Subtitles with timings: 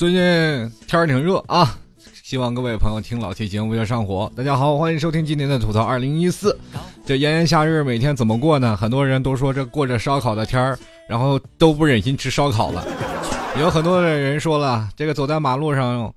[0.00, 0.18] 最近
[0.86, 1.78] 天儿挺热啊，
[2.22, 4.32] 希望各位朋友听老 T 节目不要上火。
[4.34, 6.58] 大家好，欢迎收听今天的吐槽二零一四。
[7.04, 8.74] 这炎炎夏日每天怎么过呢？
[8.74, 12.82] 很多人都说这过着烧烤的天儿，然后都不忍心吃烧烤了。
[13.60, 16.14] 有很多的人说了，这个走在马路上，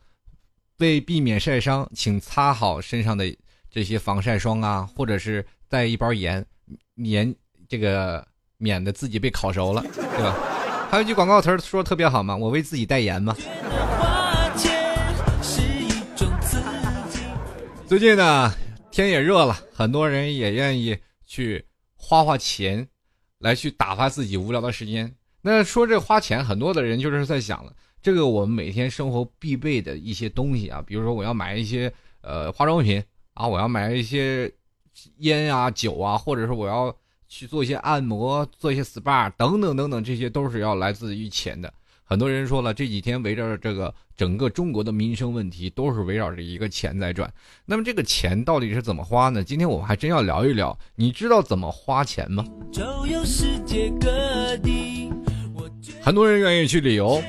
[0.78, 3.26] 为避免晒伤，请擦好身上的
[3.70, 6.46] 这些防晒霜啊，或者是带一包盐，
[6.96, 7.36] 免
[7.68, 8.26] 这个
[8.58, 10.38] 免得自己被烤熟了，对吧？
[10.94, 13.36] 还有一句广告词说的特别好嘛，我为自己代言嘛。
[17.88, 18.54] 最近呢，
[18.92, 22.88] 天也热了，很多人也愿意去花花钱，
[23.40, 25.12] 来去打发自己无聊的时间。
[25.42, 31.92] 那说这花钱，很多的人就是在想了，这个我们每天生活必备的一些东西啊，比如说我要买一些
[32.22, 34.52] 呃化妆品啊，我要买一些
[35.18, 36.96] 烟啊、酒啊，或者是我要
[37.36, 41.74] 去做一些按摩、做一些 SPA 等等等等，这些都是要来自于钱的。
[42.04, 47.34] 很多人说了，这几天围着这个整个中国的民生问题，都是围绕着一个钱在转。
[47.66, 49.44] 那么这个钱到底是怎么花呢？
[49.44, 50.78] 今天我们还真要聊一聊。
[50.94, 52.46] 你知道怎么花钱吗？
[56.04, 57.20] 很多人愿意去旅游，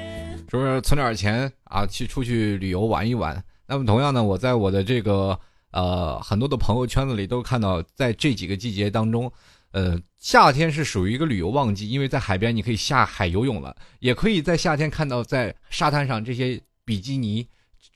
[0.50, 3.42] 是不是存点钱啊，去出去旅游玩一玩？
[3.66, 5.38] 那么同样呢，我在我的这个
[5.70, 9.32] 呃很多的朋友圈子里都看到，在这几个季节当中。
[9.74, 17.44] 呃，夏天是属于一个旅游旺季，因为在海边你可以下海游泳了，也可以在夏天看到在沙滩上这些比基尼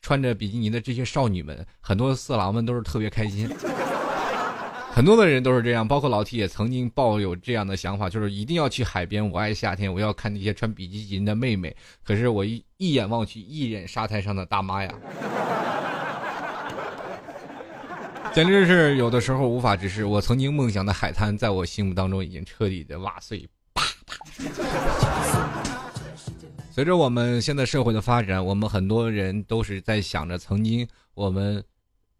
[0.03, 3.49] 穿着比基尼的这些少女们，很多色狼们都是特别开心。
[4.91, 9.31] 很多的人都是这样，包括老 T 也曾经抱有这样的想法，就是一定要去海边。
[9.31, 11.77] 我爱夏天，我要看那些穿比基尼的妹妹。
[12.03, 14.93] 可是我一一眼望去，一眼沙滩上的大妈呀。
[18.39, 20.05] 简直是有的时候无法直视。
[20.05, 23.45] 我曾经梦想的海滩，在我心目当中已经彻底的瓦碎。
[23.75, 24.17] 啪啪。
[26.71, 31.61] 随着我们现在社会的发展，我们很多人都是在想着，曾经我们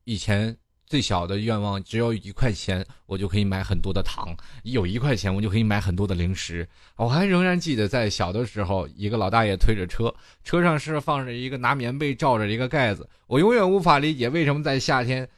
[0.03, 4.35] 以前最小的愿望，只要一块钱，我就可以买很多的糖；
[4.65, 6.69] 有一块钱，我就可以买很多的零食。
[6.97, 10.13] 我还仍然记得，在小的时候，一个老大爷推着车，
[10.43, 13.09] 车上是放着一个拿棉被罩着一个盖子。
[13.29, 15.29] 我永远无法理解，为什么在夏天。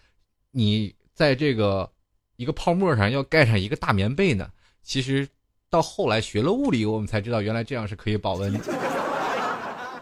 [0.50, 1.90] 你在这个
[2.36, 4.50] 一个泡沫上要盖上一个大棉被呢？
[4.82, 5.28] 其实
[5.68, 8.58] 到后来学了物理，我们才知道原来这样是可以保温。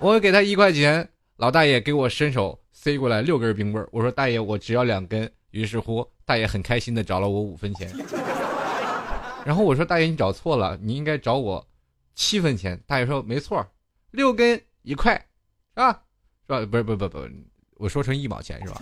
[0.00, 1.06] 我给他一块钱，
[1.36, 5.30] 老大爷给我伸手塞过来六根冰棍我说大爷，我只要两根。
[5.50, 7.90] 于是乎，大爷很开心的找了我五分钱。
[9.44, 11.66] 然后我说大爷，你找错了，你应该找我
[12.14, 12.80] 七分钱。
[12.86, 13.66] 大爷说没错，
[14.12, 15.14] 六根一块，
[15.74, 16.02] 是吧？
[16.46, 16.66] 是吧？
[16.66, 17.28] 不是不不不，
[17.74, 18.80] 我说成一毛钱是吧？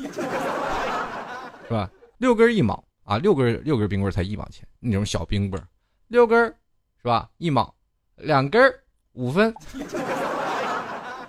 [1.66, 1.90] 是吧？
[2.18, 5.62] 六根一毛啊，六根六根冰棍才一毛钱，那种小冰棍，
[6.08, 6.46] 六根
[7.02, 7.28] 是吧？
[7.38, 7.74] 一毛，
[8.16, 8.72] 两根
[9.12, 9.54] 五分。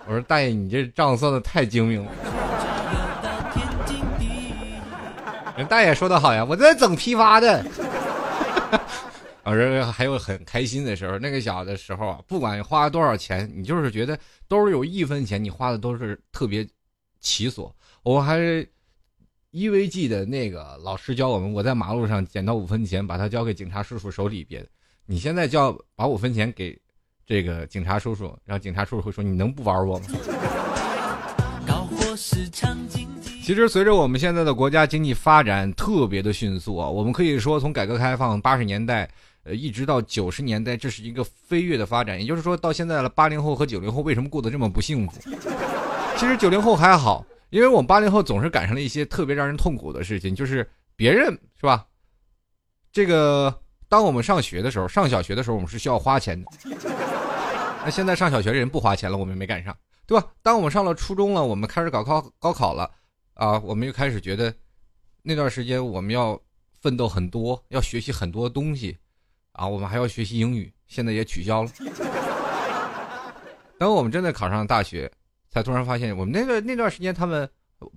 [0.05, 2.11] 我说大爷，你这账算的太精明了。
[5.57, 7.65] 人大爷说的好呀，我在整批发的。
[9.43, 16.67] 我说还有很开心的时候，那个小的时候啊，不管花多少钱，你就是觉得兜里有一分钱，你花的都是特别
[17.19, 17.73] 起所。
[18.03, 18.37] 我还
[19.51, 19.57] 是。
[19.57, 24.65] 一 v 记的那个老师教我们，我在马路上捡到五分钱，把它交给警察叔叔手里边。
[25.05, 26.77] 你现在叫把五分钱给
[27.25, 30.05] 这个警察叔叔，然后警察叔叔会说：“你能不玩我吗？”
[33.41, 39.09] 其实随着我们现在的国家经济发展特别的迅速啊，我们可以说从改革开放八十年代，
[39.43, 42.19] 呃，一直到九十年代，这是一个飞跃的发展。
[42.19, 45.21] 也就是说到现在了，八零后和九零后为什么过得这么不幸福？
[46.17, 47.25] 其实九零后还好。
[47.49, 51.85] 因为我们八零后总是赶上了一些特别让人痛苦的事情，就是别人是吧？
[52.91, 56.51] 这个当我们上学的时候，上小学的时候，我们是需要花钱的。
[57.85, 59.75] 那现在上小学的人不花钱了，我们没赶上，
[60.05, 60.27] 对吧？
[60.41, 62.91] 当我们上了初中了，我们开始搞高高考了，
[63.35, 64.53] 啊，我们又开始觉得
[65.21, 66.37] 那段时间我们要
[66.81, 68.97] 奋斗很多，要学习很多东西，
[69.53, 71.71] 啊，我们还要学习英语，现在也取消了。
[73.79, 75.09] 等我们真的考上大学。
[75.49, 77.49] 才突然发现，我们那个那段时间，他们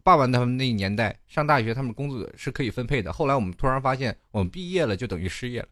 [0.02, 3.12] 爸爸他们那年代上大学，他们工作是可以分配的。
[3.12, 5.68] 后来我们突然发现，我们毕业了就等于失业了，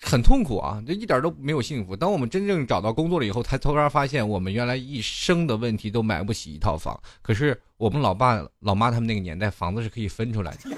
[0.00, 1.96] 很痛苦啊，这一点都没有幸福。
[1.96, 7.00] 当我们真正找到工作了以后，才突然发现，我们原来一生的问题都买不起一套房。
[7.22, 10.70] 可是我们老爸老妈他们那个年代，房子是可以分出来的，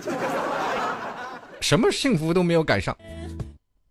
[1.60, 2.96] 什么幸福都没有赶上。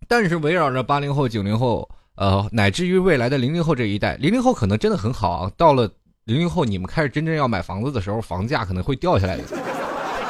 [0.07, 1.89] 但是围绕着八零后、九零后。
[2.17, 5.51] 呃，乃至于未来的零零后这一代，零零后可能真的很好啊。
[5.55, 5.87] 到了
[6.25, 9.43] 零零后，你们开始真正要买房子的时候，房价可能会掉下来的。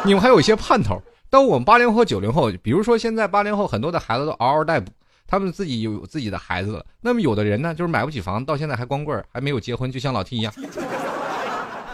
[0.05, 1.01] 你们还有一些盼头。
[1.29, 4.91] 当我们八零后、九零后，比如说现在八零后很多的孩子都嗷嗷待哺，
[5.25, 6.85] 他们自己有自己的孩子了。
[6.99, 10.53] 那么有的人呢，就是买不起房，到现在还光棍，还没有结婚，就像老 T 一样。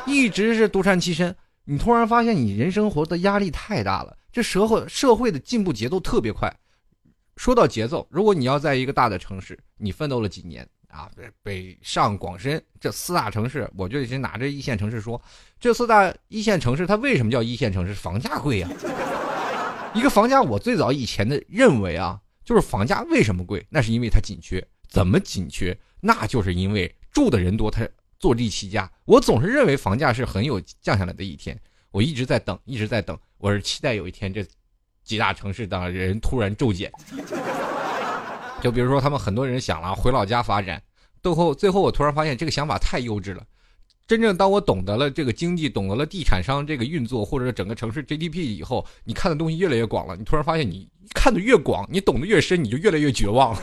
[0.07, 1.35] 一直是独善其身。
[1.65, 6.51] 你突然发现你人生活的压力太大了，这社会社会的进步节奏特别快。
[7.35, 11.09] 说到节奏，如果你要在一个大的城市，你奋斗了几年啊，
[11.41, 15.21] 北上广深这四大城市，我就先拿这一线城市说，
[15.59, 17.93] 这四大一线城市它为什么叫一线城市？
[17.93, 18.69] 房价贵呀。
[19.93, 23.65] 一个房价，我最早以前的认为啊，就是房价为什么贵？
[23.69, 24.65] 那是因为它紧缺。
[24.87, 25.77] 怎么紧缺？
[25.99, 27.87] 那就是因为住的人多，它
[28.19, 28.91] 坐地起价。
[29.05, 31.59] 我总是认为房价是很有降下来的一天。
[31.91, 33.17] 我一直在等，一直在等。
[33.37, 34.45] 我是期待有一天这
[35.03, 36.91] 几大城市的人突然骤减。
[38.61, 40.81] 就比如说，他们很多人想了回老家发展，
[41.21, 43.43] 最后最后我突然发现这个想法太幼稚了。
[44.05, 50.15] 真正当我懂得了这个经济，懂得了地产商这个运作，或者整个城市 GDP 以后，你看的东西越来越广了。
[50.15, 53.57] 你突然发现，你看的越广，你懂得越深，你就越来越绝望。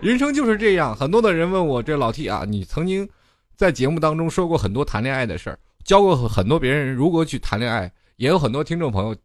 [0.00, 0.94] 人生就是这样。
[0.94, 3.08] 很多的人问我，这老 T 啊，你曾经
[3.56, 5.58] 在节目当中说过很多谈恋爱的事儿，
[5.88, 9.16] 教过很多别人如何去谈恋爱，也有很多听众朋友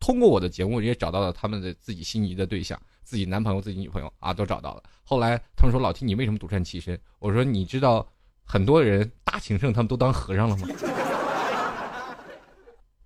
[0.00, 2.80] 通过我的节目也找到了他们的自己心仪的对象。
[3.04, 4.82] 自己男朋友、自己女朋友啊，都找到了。
[5.04, 8.08] 后来他们说：“老 T，你为什么独善其身？”我说：“你知道
[8.46, 10.66] 很多人大情圣他们都当和尚了吗？”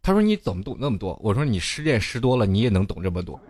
[0.01, 3.41] 他说：“你怎么懂那么多？”我说：“你失恋失多了，你也能懂这么多。”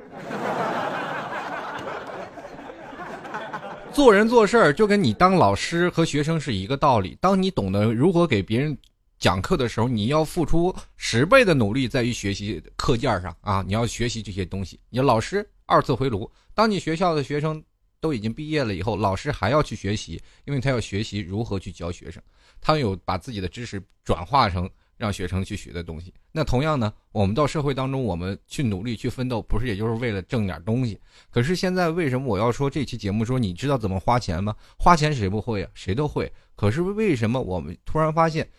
[3.92, 7.14] 做人做事儿就跟你当老师和学生是一个道理。
[7.20, 8.74] 当你懂得如何给别人
[9.20, 13.62] 讲课的时候，你要付出十倍的努力在于学习课件上啊！
[13.64, 14.80] 你要学习这些东西。
[14.88, 15.48] 你老师。
[15.66, 16.28] 二次回炉。
[16.52, 17.62] 当你学校的学生
[18.00, 22.20] 都已经毕业了以后，老师还要去学习，因为他要学习如何去教学生，
[22.60, 26.12] 他有把自己的知识转化成让学生去学的东西。
[26.32, 30.98] 那同样呢，我们到社会当中，我们去努力去奋斗，不是也就是为了挣点东西？
[31.30, 34.52] 可是现在为什么我要说这期节目说你知道怎么花钱吗？
[34.76, 35.70] 花钱谁不会啊？
[35.72, 36.32] 谁都会。
[36.56, 38.50] 可是为什么我们突然发现，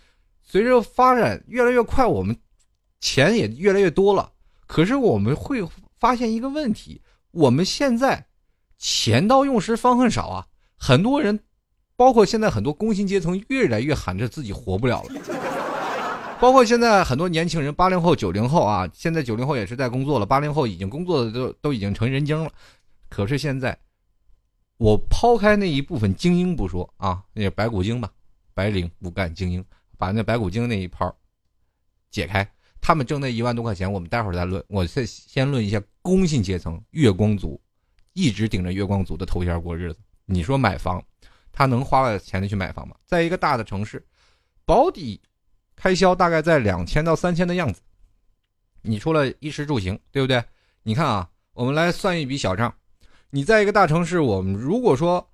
[0.51, 2.35] 随着发展越来越快，我们
[2.99, 4.33] 钱也越来越多了，
[4.67, 5.63] 可是我们会。
[6.01, 6.99] 发现一个问题，
[7.29, 8.25] 我们现在
[8.79, 10.47] 钱到用时方恨少啊！
[10.75, 11.39] 很多人，
[11.95, 15.21] 包括现在很多工薪阶层，越来越喊着自己活不了了。
[16.39, 22.51] 包括现在很多年轻人，八零后、九零后啊，现在九零后也是在工作了，八零后已经工作的都都已经成人精了。
[23.07, 23.77] 可是现在，
[24.77, 28.09] 我抛开那一部分精英不说啊，那白骨精吧，
[28.55, 29.63] 白领骨干精英，
[30.01, 31.15] 把那白骨精那一泡
[32.09, 32.49] 解开。
[32.81, 34.63] 他们挣那一万多块钱，我们待会儿再论。
[34.67, 37.61] 我先先论一下工薪阶层，月光族，
[38.13, 39.99] 一直顶着月光族的头衔过日子。
[40.25, 40.99] 你说买房，
[41.51, 42.95] 他能花了钱的去买房吗？
[43.05, 44.03] 在一个大的城市，
[44.65, 45.21] 保底
[45.75, 47.79] 开销大概在两千到三千的样子。
[48.81, 50.43] 你除了衣食住行，对不对？
[50.81, 52.73] 你看啊，我们来算一笔小账。
[53.29, 55.29] 你在一个大城市，我们如果说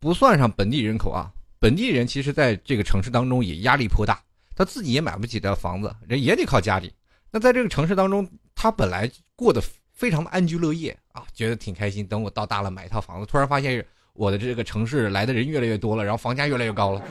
[0.00, 4.20] 不算上本地人口啊，本地人其实在这个城市当中也压力颇大。
[4.54, 6.92] 他自己也买不起的房子，人也得靠家里。
[7.30, 9.62] 那在这个城市当中，他本来过得
[9.92, 12.04] 非常的安居乐业啊，觉得挺开心。
[12.04, 13.84] 等我到大了买一套房子，突然发现
[14.14, 17.02] 我的这个城市来的人越来越多了，然后房价越来越高了。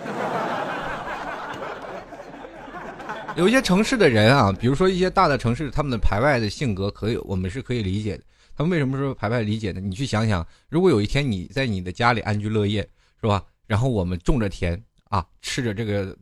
[3.37, 8.23] 有一些城市的人啊，比如说一些大的城市，他们的排外的性格可以，我们是可以理解的。
[8.57, 9.79] 他们为什么说排外理解呢？
[9.79, 12.81] 你去想想，如果有一天你在你的家里安居乐业，
[13.21, 13.41] 是吧？
[13.67, 16.17] 然后我们种着田啊，吃着这个。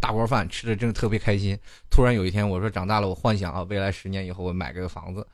[0.00, 1.56] 大锅饭吃的真的特别开心。
[1.88, 5.24] 突然有一天，我说长大了，我幻想啊，未来十年以后我买个房子。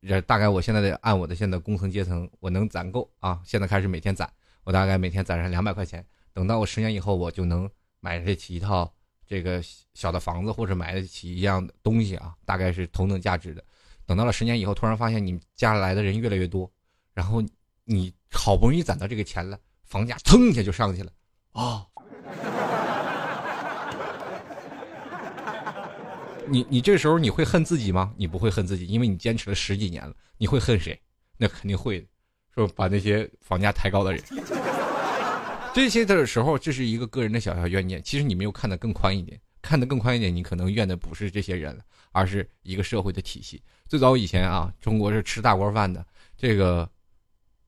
[0.00, 3.38] 这大概我现在得按我的现在工层阶层，我能攒够啊。
[3.44, 4.26] 现在开始每天攒，
[4.64, 6.02] 我大概每天攒上两百块钱。
[6.32, 8.90] 等到我十年以后，我就能买得起一套
[9.26, 9.62] 这个
[9.92, 13.62] 小的房子，或者买得起一样东西啊，大概是同等价值的。
[14.06, 16.72] 等到了十年以后，突然发现你家来的人越来越多，
[17.12, 17.44] 然后
[17.84, 19.60] 你好不容易攒到这个钱了，
[19.92, 21.12] 房价蹭一下就上去了
[21.52, 21.84] 啊。
[26.48, 28.10] 你你这时候你会恨自己吗？
[28.16, 30.14] 你不会恨自己，因为你坚持了十几年了。
[30.38, 30.98] 你会恨谁？
[31.36, 32.08] 那肯定会，
[32.54, 34.24] 说把那些房价抬高的人。
[35.74, 38.02] 这些的时候，这是一个个人的小小怨念。
[38.02, 41.78] 其实你没有看得更宽一点，看得更宽一点，你可能怨的不是这些人，
[42.12, 43.62] 而是一个社会的体系。
[43.86, 46.02] 最早以前啊，中国是吃大锅饭的，
[46.34, 46.90] 这个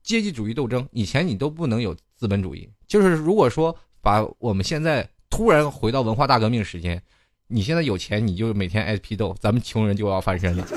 [0.03, 2.69] 阶级主义斗争以前你都不能有资本主义。
[2.87, 7.01] 就是如果说把我们现在突然回到文化大革命时间。
[7.47, 10.67] 你现在有钱，你就每天挨批斗，咱们穷人就要翻身了。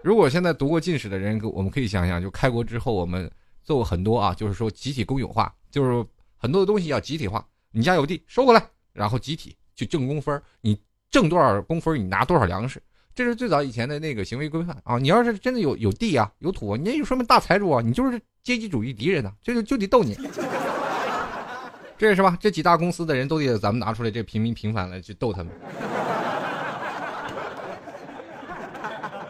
[0.00, 3.30] 如果现在读过进士的人，我们可以想想，就开国之后，我们
[3.62, 6.02] 做过很多啊，就是说集体公有化，就是
[6.38, 7.46] 很多的东西要集体化。
[7.70, 12.82] 你家有地，收过来，然后集体去挣工分你挣多少工分你拿多少粮食，
[13.18, 14.96] 这是最早以前的那个行为规范啊。
[14.96, 20.16] 你要是真的有有地啊，有土，你也就说明大财主啊，你就是阶级主义敌人呐，这就就得斗你。
[21.98, 22.38] 这是吧？
[22.40, 25.52] 这几大公司的人都得咱们拿出来这平民平凡来去逗他们，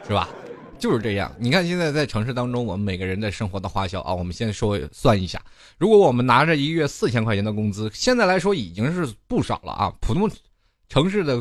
[0.06, 0.28] 是吧？
[0.78, 1.34] 就是这样。
[1.38, 5.42] 你看现在在城市当中，我们每个人的生活的花销啊，我们先说算一下。
[5.78, 9.90] 如果我们拿着一个月四千块钱的工资，现在来说已经是不少了啊。
[9.98, 10.30] 普通
[10.90, 11.38] 城市的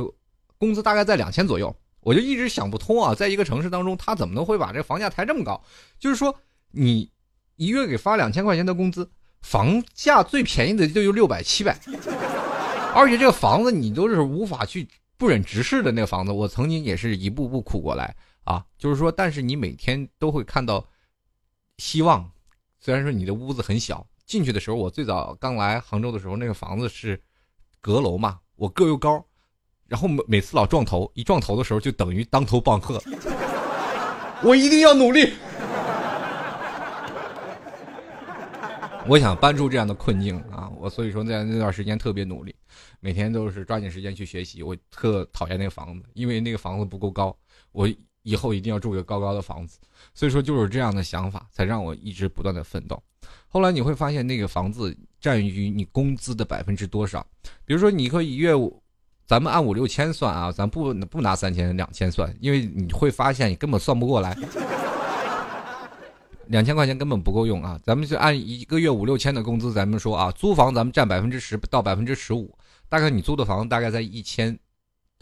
[0.57, 1.75] 工资大概在两千左右。
[2.07, 5.61] 我就一直想不通啊，在一个城市当中，他怎么能会把这房价抬这么高？
[5.99, 6.33] 就是说，
[6.71, 7.11] 你
[7.57, 9.11] 一月给发两千块钱的工资，
[9.41, 11.77] 房价最便宜的就有六百七百，
[12.95, 14.87] 而且这个房子你都是无法去
[15.17, 16.31] 不忍直视的那个房子。
[16.31, 20.87] 我曾经也是一步步苦过来啊，就是说，但是你每天都会看到
[21.77, 22.31] 希望。
[22.79, 27.21] 虽然说你的屋子很小，进去的时候，我最早刚来杭州的时候，那个房子是
[27.81, 29.26] 阁楼嘛，我个又高。
[29.87, 33.01] 然后每每次老撞头，一撞头的时候就等于当头棒喝。
[34.43, 35.33] 我一定要努力。
[39.07, 40.69] 我想搬出这样的困境啊！
[40.77, 42.53] 我所以说在那段时间特别努力，
[42.99, 44.61] 每天都是抓紧时间去学习。
[44.61, 47.33] 我特讨厌那个房子，因为那个房子不够高。
[47.71, 47.89] 我
[48.23, 49.79] 以后一定要住个高高的房子。
[50.13, 53.01] 所以说就是这样的想法，才让我一直不断的奋斗。
[53.47, 57.25] 后来你会发现，那个房子占于你工资的百分之多少？
[57.63, 58.51] 比如说，你可以月。
[59.27, 64.33] 咱们按五六千算啊，咱不不拿三千两千算，因为你会发现你根本算不过来，
[66.47, 67.77] 两千块钱根本不够用啊。
[67.83, 72.57] 咱们就按一个月五六千的工资，咱们说啊，租房咱们占百分之十到百分之十五，
[72.87, 74.57] 大概你租的房大概在一千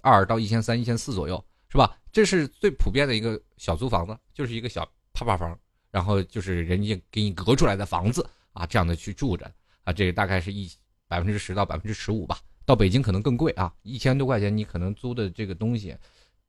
[0.04, 1.98] 二到一千三、一千四左右，是吧？
[2.12, 5.58] 这是最普遍的一个小租房子，就是一个小趴趴房，
[5.90, 9.52] 然后就是人家给你隔出来的房子啊，这样的去住着
[9.84, 10.72] 啊，这个大概是一
[11.08, 12.38] 百分之十到百分之十五吧。
[12.66, 15.96] 到北京可能更贵啊，一千多块钱你可能租的这个东西，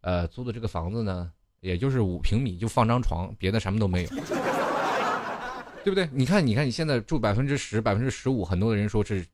[0.01, 1.31] 呃，租的这个房子呢，
[1.61, 4.09] 也就是五平米，就放张床，别的什么都没有，
[5.85, 6.09] 对不对？
[6.13, 9.27] 你看，你看，你现在住百分之十、百分之十五，很多的人说是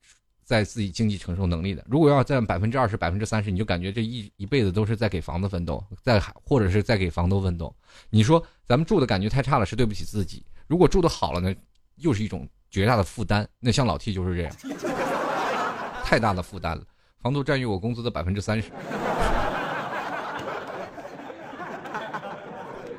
[0.45, 1.85] 在自己经济承受能力的。
[1.89, 7.75] 如果要占百分之二十、百分之三十，你就感觉这一一辈子都是在给房子奋斗，在或者是在给房东奋斗。
[8.11, 11.55] 你说咱们住的感觉太差了，是对不起自己；如果住的好了呢，
[11.97, 13.49] 又是一种绝大的负担。
[13.61, 15.12] 那像老 T 就是这样。
[16.13, 16.85] 太大的负担了，
[17.23, 18.71] 房租占据我工资的百分之三十。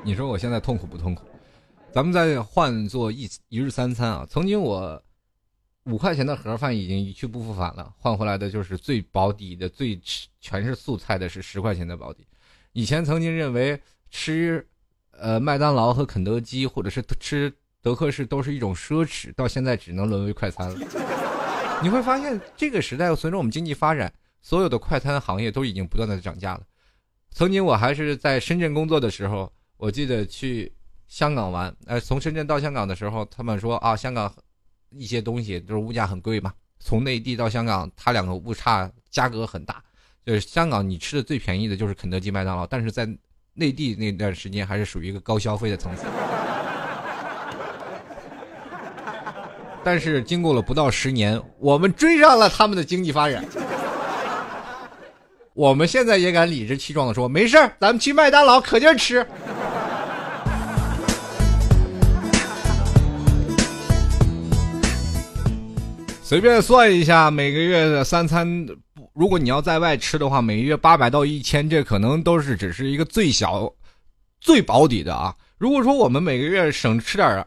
[0.02, 1.22] 你说我现在痛苦不痛苦？
[1.92, 5.00] 咱们再换做一一日三餐啊，曾经我
[5.84, 9.96] 五块钱的盒饭已经一去不复返了，换回来的就是最保底的、最
[10.40, 12.26] 全是素菜的是十块钱的保底。
[12.72, 13.80] 以前曾经认为
[14.10, 14.66] 吃
[15.12, 20.76] 呃麦当劳和肯德基或者是吃德克士都是一种奢侈，到现在只能沦为快餐了。
[21.84, 24.10] 你会发现，这个时代随着我们经济发展，
[24.40, 26.62] 所有的快餐行业都已经不断的涨价了。
[27.30, 30.72] 曾经我还是在深圳工作的时候，我记得去
[31.08, 34.34] 香港玩，呃，从深圳到香港的时候，他们说啊，香港
[34.92, 36.54] 一些东西就是物价很贵嘛。
[36.78, 39.84] 从内地到香港，它两个物差价格很大。
[40.24, 43.06] 就是香港你吃的最便宜的就是肯德基、麦当劳，但是在
[43.52, 46.06] 内地那段时间还是属于一个高消费的层次。
[49.84, 53.44] 但是经过了不到十年，我们追上了他们的经济发展。
[55.52, 59.24] 我们现在也敢理直气壮的说：“没事咱们去麦当劳可劲儿吃。”
[66.22, 68.66] 随便算一下，每个月的三餐，
[69.12, 73.70] 如果你要在外吃的话，每个月八百到一千，这可能都是只是一个最小、
[74.40, 75.36] 最保底的啊。
[75.58, 77.46] 如果说我们每个月省吃点儿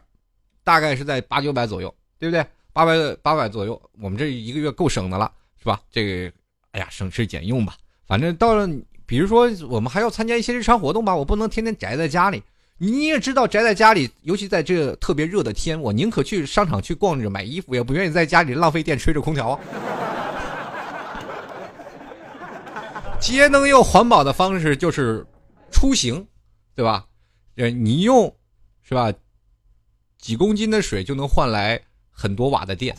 [0.64, 1.94] 大概是在八九百左右。
[2.18, 2.44] 对不对？
[2.72, 5.80] 八百八百左右，我们这一个月够省的了，是吧？
[5.90, 6.32] 这个，
[6.72, 7.76] 哎呀，省吃俭用吧。
[8.06, 8.68] 反正到了，
[9.04, 12.42] 比如说我们还要参加一些日常活动吧，我不能天天宅在家里。
[12.76, 19.58] 你也知道，宅在家里，尤其在这特别热的天，我宁可去商场去逛着买衣服，也不愿意在家里浪费电吹着空调。
[23.20, 25.26] 节能又环保的方式就是
[25.72, 26.24] 出行，
[26.76, 27.04] 对吧？
[27.56, 28.32] 呃，你用，
[28.84, 29.12] 是吧？
[30.16, 31.80] 几公斤的水就能换来。
[32.20, 32.96] 很多瓦的电，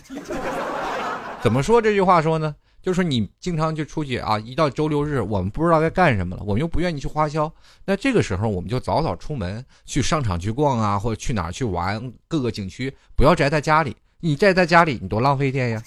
[1.41, 2.55] 怎么说这句话说呢？
[2.81, 7.51] 就是你经常就出去啊，一到周六日，我们不知道该干什么了，我们又不愿意去花销，
[7.83, 13.93] 那这个时候我们就早早出门去商场去逛啊，或者去哪儿去玩各个景区，不要宅在家里。
[14.21, 15.83] 你宅在家里，你多浪费电呀！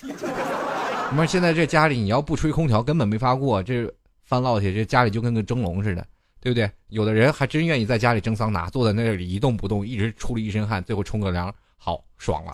[1.11, 3.63] 你说现在这家里你要不吹空调，根本没法过。
[3.63, 3.91] 这
[4.25, 6.07] 翻烙铁，这家里就跟个蒸笼似的，
[6.41, 6.71] 对不对？
[6.89, 11.51] 有的人还真愿意在家里蒸桑拿，坐在那里一动不动，一直出了一身汗，最后冲个凉。
[11.79, 12.53] 好爽了，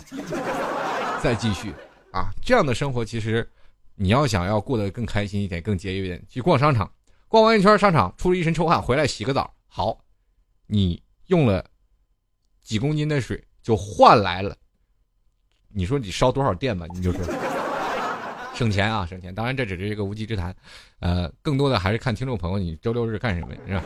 [1.23, 1.75] 再继续
[2.13, 2.31] 啊！
[2.43, 3.49] 这样的生活其实，
[3.95, 6.91] 你要想要过得更开心一点、更节约一点，去逛商场，
[7.27, 9.99] 逛完一圈商场，出了一身臭汗，回来洗个澡，好，
[10.67, 11.65] 你用了
[12.63, 14.57] 几公斤的水，就换来了，
[15.69, 16.87] 你说你烧多少电吧？
[16.95, 17.21] 你就说，
[18.55, 19.35] 省钱啊，省钱。
[19.35, 20.55] 当然这只是一个无稽之谈，
[21.01, 23.83] 呃，更多的还是看听众朋友你周六日干什么，是吧？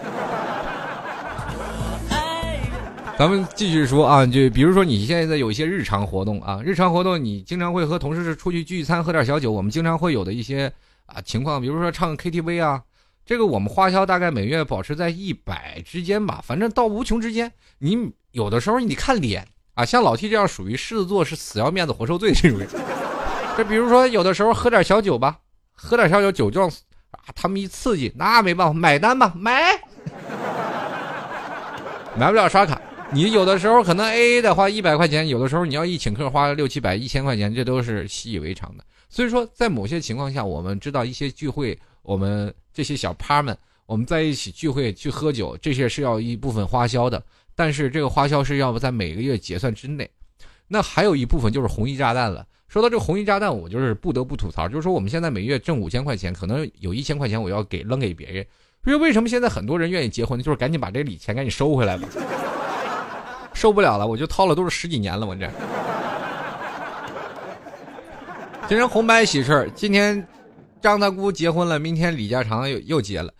[3.18, 10.72] 咱们继续说啊，就比如说你现在有一些日常活动啊，日常活动你经常会和同事出去聚餐喝点小酒，我们经常会有的一些
[11.06, 12.82] 啊情况，比如说唱 KTV 啊，
[13.24, 17.52] 这个我们花销大概每月保持在一百之间吧，反正到无穷之间。
[17.78, 22.68] 你有的时候你看脸啊，像老 T 这样属于狮子座是死要面子活受罪这种人。
[23.56, 25.38] 这比如说有的时候喝点小酒吧，
[25.74, 26.68] 喝点小酒酒壮
[27.10, 29.78] 啊，他们一刺激，那没办法买单吧，买，
[32.18, 32.80] 买不了刷卡。
[33.14, 38.82] 你有的时候可能 A A 的花一百块钱，有的时候你要一请客花六七百、一千块钱，这都是习以为常的。
[39.10, 47.22] 所以说，在某些情况下，我们知道一些聚会，我们这些小趴们，我们在一起聚会去喝酒，这些是要一部分花销的。
[47.54, 50.08] 但是这个花销是要不在每个月结算之内。
[50.66, 52.46] 那还有一部分就是红衣炸弹了。
[52.66, 58.46] 说到这红衣炸弹，我就是不得不吐槽，就是说我们现在每月挣五千块钱，可能有一千块钱我要给扔给别人。
[58.86, 62.08] 因为为什么现在很多人愿意结婚，就是赶紧把这礼钱赶紧收回来吧。
[63.54, 65.50] 受不了了，我就掏了都是十几年了，我这。
[68.68, 70.26] 今天红白喜事今天
[70.80, 73.32] 张大姑结婚了，明天李家长又又结了。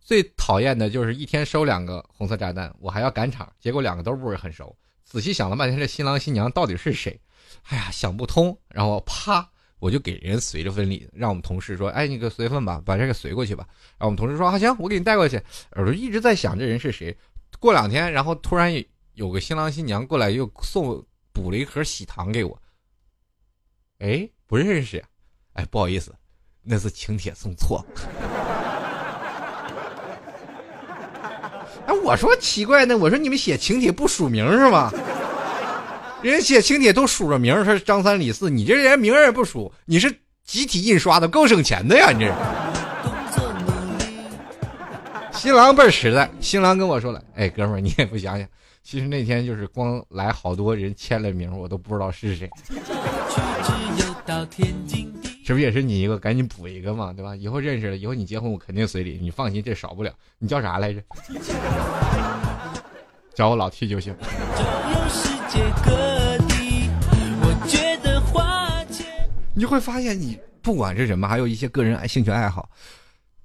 [0.00, 4.76] 最讨厌的就是一天收两个红色炸弹，我还要赶场，结果两个都不是很熟。
[5.02, 7.18] 仔细想了半天，这新郎新娘到底是谁？
[7.68, 8.54] 哎呀，想不通。
[8.68, 9.48] 然后啪，
[9.78, 15.40] 我就给人随着份礼，让我们同事说：“哎，你给随份吧，把这个随过去吧。”然后我们同事说：“啊，行，我给你带过去。”
[15.72, 17.16] 我就一直在想这人是谁。
[17.58, 18.72] 过两天，然后突然
[19.14, 22.60] 有个新郎新娘过来，又送补了一盒喜糖给我。
[24.00, 25.02] 哎，不认识！
[25.54, 26.14] 哎，不好意思，
[26.62, 27.84] 那是请帖送错。
[31.86, 34.90] 哎，我说奇怪呢，我说你们写请帖不署名是吗？
[36.22, 40.10] 人家写请帖都署着名，说张三李四，你这人名也不署，你是
[40.42, 42.63] 集体印刷的，够省钱的呀，你这。
[45.44, 48.48] 新郎倍儿实在，新郎跟我说了：“哎，哥们儿，你也不想想，
[48.82, 52.48] 其实那天就是光来好多人签了名，我都不知道是谁。
[55.44, 56.18] 这不也是你一个？
[56.18, 57.36] 赶紧补一个嘛，对吧？
[57.36, 60.10] 以后认识了，以后你结婚我肯定随礼，你放心，这少不了。
[60.38, 61.02] 你叫啥来着？
[63.36, 64.16] 叫我老 T 就行。
[69.52, 72.66] 你会发现，你不管是什么，还有一些个人爱兴趣爱好。”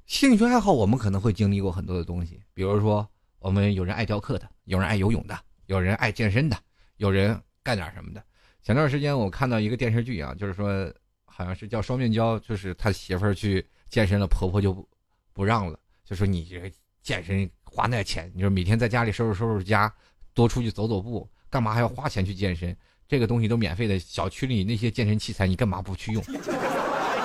[0.09, 6.57] 兴趣爱好，我们可能会经历过很多的东西，比如说，我们有人爱雕刻的，有人爱游泳的，有人爱健身的，
[6.97, 8.21] 有人干点什么的。
[8.63, 10.91] 前段时间我看到一个电视剧啊，就是说，
[11.25, 14.89] 好像是叫双面胶，就是他媳妇儿去健身了，婆婆就不
[15.31, 19.93] 不让了，就说你这健身花那钱，你说每天在家里收拾收拾家，
[20.33, 22.75] 多出去走走步，干嘛还要花钱去健身？
[23.07, 26.23] 这个东西都免费的，小区里那些健身器材你干嘛不去用？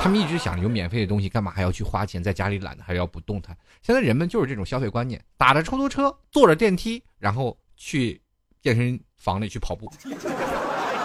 [0.03, 2.23] 他们一直想有免费的东西，干嘛还要去花钱？
[2.23, 3.57] 在家里懒得，还要不动弹。
[3.83, 8.21] 现在人们就是这种消费观念：打着出租车，坐着电梯，然后去
[8.61, 9.91] 健身房里去跑步，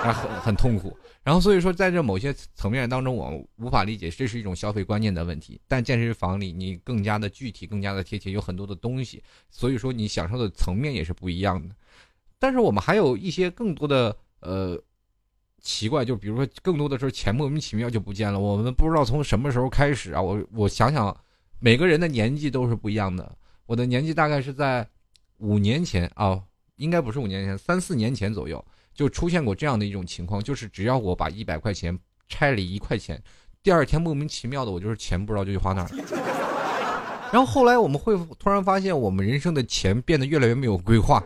[0.03, 0.97] 然后很很痛苦。
[1.23, 5.61] 然后所以说，在这某些层面当中，我无法理解这是一种消费观念的问题。
[5.67, 11.73] 但健身房里你更加的具体，更加的贴切，有很多的东西，所以说你享受的层面也是不一样的。
[12.37, 14.81] 但是我们还有一些更多的呃。
[15.61, 18.39] 奇怪，就比如说，更多的时候钱莫名其妙就不见了。
[18.39, 20.21] 我们不知道从什么时候开始啊。
[20.21, 21.15] 我我想想，
[21.59, 23.35] 每个人的年纪都是不一样的。
[23.65, 24.87] 我的年纪大概是在
[25.37, 26.41] 五年前啊，
[26.77, 33.21] 应该不是五年前，三四年前左右就出现过这样的一种情况，就是只要我把一百块钱拆了一块钱，
[33.61, 35.89] 第二天莫名其妙的我就是钱不知道就去花哪儿。
[37.31, 41.23] 然后后来我们会突然发现，我们人生的钱变得越来越没有规划。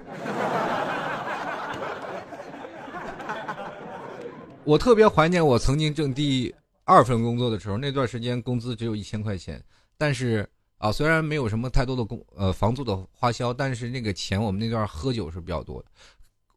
[4.65, 6.53] 我特别怀念我曾经挣第
[6.85, 9.61] 二份工作的时候，那段时间工资只有一千块钱，
[9.97, 10.47] 但是
[10.77, 15.89] 啊，虽然没有什么太多的工呃房租的花销，但是那个钱我们那段喝酒是比较多的。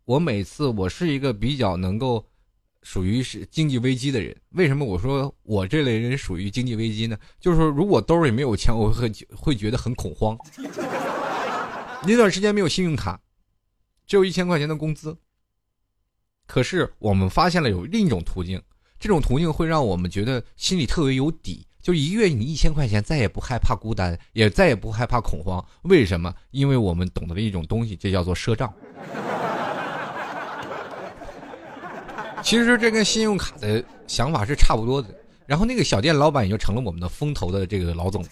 [0.05, 2.25] 我每次我是一个比较能够
[2.83, 7.19] 属于是经济危机的人，为什么我说我这类人属于经济危机呢？
[7.41, 10.39] 就是说，如果兜里没有钱，我会会觉得很恐慌。
[12.07, 13.21] 那段时间没有信用卡，
[14.07, 15.17] 只有一千块钱的工资。
[16.47, 18.63] 可是我们发现了有另一种途径，
[18.99, 25.65] 这种途径会让我们觉得心里特别有底，就一月你一千块钱，再也不害怕孤单，也再也不害怕恐慌。
[25.83, 26.33] 为什么？
[26.51, 28.73] 因为我们懂得了一种东西，这叫做赊账。
[32.43, 35.09] 其实这跟信用卡的想法是差不多的。
[35.47, 38.25] 然后那个小店老板也就成了我们的风投的这个老总，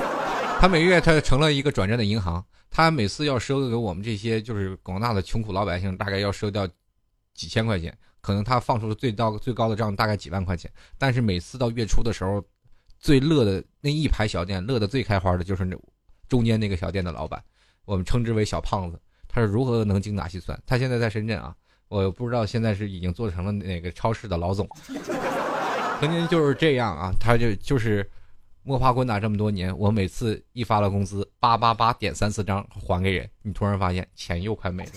[0.60, 6.68] 他每月他成了一个转账的银行，他每次要赊给我们这些就是广大的穷苦老百姓，大概要赊掉。
[7.34, 12.42] 几千块钱，可能他放出的最高最高的账大概几万块钱，但是每次到月初的时候，
[12.98, 15.76] 最乐的那一排小店乐得最开花的就是那
[16.28, 17.42] 中间那个小店的老板，
[17.84, 18.98] 我们称之为小胖子。
[19.28, 20.56] 他是如何能精打细算？
[20.64, 21.52] 他现在在深圳啊，
[21.88, 24.68] 我不知道现在是已经做成了哪个超市的老总。
[26.00, 28.08] 曾经就是这样啊，他就就是
[28.62, 34.90] 摸爬滚打这么多年，我每次一发了工资，八八八点三四张还给人，你突然发现钱又快没了。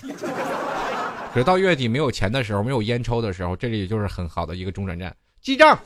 [1.32, 5.78] 可是到月底没有钱的时候，没有烟抽的时候，这里就是很好的一个中转站，记账。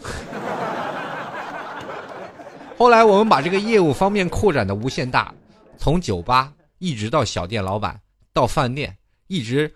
[2.79, 5.33] 后来我们把这个业务方面扩展的无限大，
[5.77, 8.01] 从酒吧一直到小店老板。
[8.35, 9.71] 到饭店，一直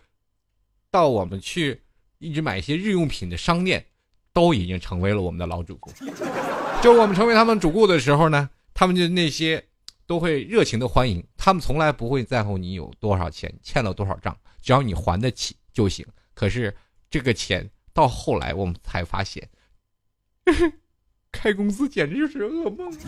[0.91, 1.83] 到我们去，
[2.19, 3.85] 一直买一些日用品的商店，
[4.33, 5.93] 都已经成为了我们的老主顾。
[6.81, 9.63] 就我们成为他们主顾的时候呢，他们就那些
[10.07, 11.23] 都会热情的欢迎。
[11.37, 14.35] 他们从来不会在乎你有多少钱，欠了多少账，
[14.67, 16.05] 只要你还得起就行。
[16.35, 16.75] 可是
[17.09, 19.49] 这个钱到后来我们才发现，
[21.31, 22.93] 开公司简直就是噩梦。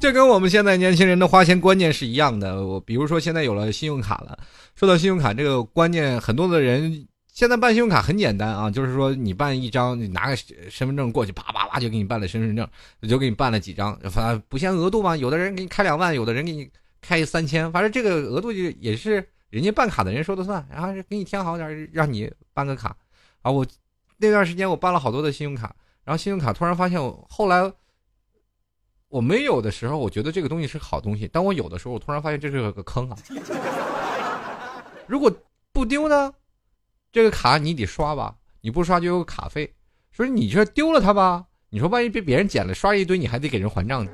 [0.00, 2.66] 这跟我们现在年轻人的花钱观念是一样的。
[2.66, 4.38] 我比如说，现在有了信用卡了。
[4.74, 10.36] 说到信用卡这个观念，很多的人现在办信用卡很简单啊，就是说你办一张，你拿个
[10.70, 12.66] 身份证过去，啪啪啪就给你办了身份证，
[13.06, 15.14] 就给你办了几张，反正不限额度嘛。
[15.14, 16.68] 有的人给你开两万，有的人给你
[17.02, 22.96] 开三千，反正这个额度就也是人家办卡的人说的算，然后给你填好点，让你办个卡。
[23.42, 23.66] 啊，我
[24.16, 27.70] 那段时间我办了好多的信用卡，然后信用卡突然发现我后来。
[29.08, 33.18] 我没有的时候，我觉得这个东西是好东西；当我有的时候，我突然发现这是个坑啊！
[35.06, 35.30] 如果
[35.70, 36.32] 不丢呢？
[37.12, 38.34] 这个卡你得刷吧？
[38.62, 39.70] 你不刷就有卡费。
[40.12, 41.44] 所以你这丢了它吧？
[41.68, 44.10] 你说万一被别人捡了，刷一堆，你还得给人还账呢。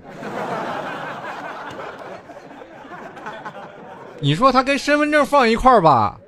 [4.21, 6.21] 你说他跟身份证放一块儿吧，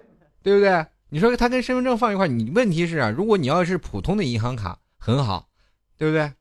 [0.42, 0.84] 对不对？
[1.08, 5.48] 你说他跟身份证放一块儿，你问题是啊，如果你要是普通的银行卡，很好，
[5.96, 6.32] 对不对？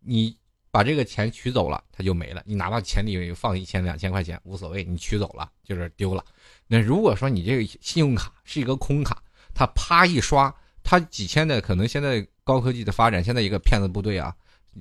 [0.00, 0.36] 你。
[0.72, 2.40] 把这个钱取走了，它就没了。
[2.46, 6.24] 你哪怕钱里放一千、两千块钱无所谓，你取走了就是丢了。
[6.68, 9.20] 那如果说你这个信用卡是一个空卡，
[9.52, 14.32] 它啪一刷，它几千的可能现在高科技的发展，现在一个骗子部队啊，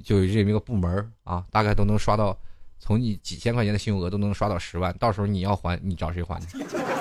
[0.04, 2.40] 就这么一个部门啊，大概都能刷到，
[2.80, 4.96] 从你几千块钱的信用额都能刷到十万。
[4.98, 6.42] 到时候你要还，你找谁还？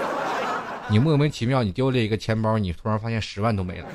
[0.90, 3.86] 你莫名其妙你丢了一个钱包，你突然发现十万都没了。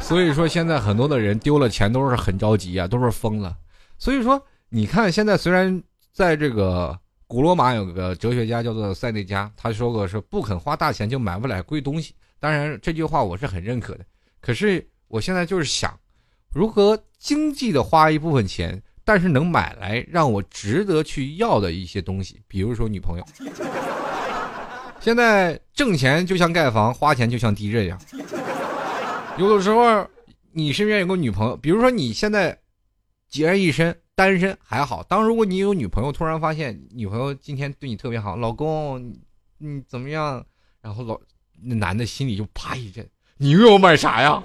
[0.00, 3.56] 所以说，现在很多的人丢了钱都是很着急啊，都是疯了。
[3.98, 12.14] 所以说，你看现在虽然在这个古罗马有个哲学家叫做塞内加，他说过是不肯花大钱就买不来贵东西。
[12.38, 14.04] 当然这句话我是很认可的。
[14.40, 15.98] 可是我现在就是想，
[16.54, 23.24] 如何经济的花一部分钱，但是能买来让我值得去要的一些东西，比如说女朋友。
[25.00, 28.00] 现在挣钱就像盖房，花钱就像地震一样。
[29.36, 30.06] 有的时候，
[30.52, 32.56] 你身边有个女朋友，比如说你现在
[33.30, 35.02] 孑然一身，单身还好。
[35.02, 39.12] 当如果你有女朋友，突然发现女朋友今天对你特别好，老公，
[39.58, 40.42] 你怎么样？
[40.80, 41.20] 然后老
[41.62, 43.04] 那男的心里就啪一震，
[43.38, 44.40] 你又要买啥呀？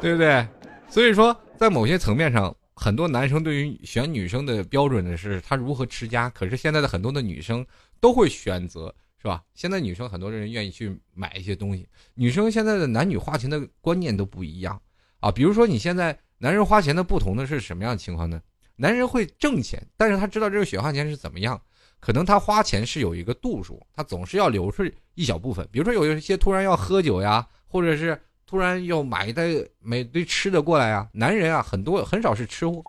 [0.00, 0.46] 对不对？
[0.88, 7.66] 所以说，在某些层面上，很多男生对于选女生的标准呢是他如何持家，可是现在的很多的女生
[8.00, 8.94] 都会选择。
[9.18, 9.42] 是吧？
[9.54, 11.88] 现在女生很多人愿意去买一些东西。
[12.14, 14.80] 女生现在的男女花钱的观念都不一样
[15.18, 15.32] 啊。
[15.32, 18.40] 比如说，你现在男人花钱的不同的是什么样的情况呢？
[18.76, 21.60] 男人会挣钱，但是他知道这个血汗钱是怎么样，
[21.98, 25.66] 可能他花钱是有一个度数，他总是要留出一小部分。
[25.72, 27.44] 比如说，有一些突然要喝酒呀，
[27.76, 29.48] 或者是突然要买一袋
[29.82, 31.06] 买堆吃的过来啊。
[31.12, 32.82] 男人啊，很多很少是吃货。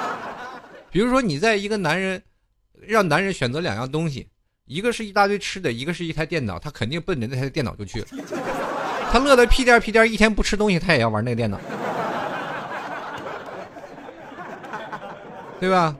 [0.92, 2.22] 比如说，你在一个男人
[2.86, 4.28] 让男人选择两样东西。
[4.66, 8.06] 一个是一大堆吃的，一个是一台电脑，他肯定奔着那台电脑就去了。
[9.10, 11.58] 他乐得屁颠屁颠，一天不吃东西，他也要玩那个电脑，
[15.58, 15.96] 对吧？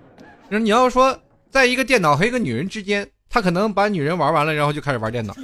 [0.49, 1.19] 那你要说，
[1.51, 5.35] 在一个电脑和一个女人之间，他可能把女人玩完了，然后就开始玩电脑，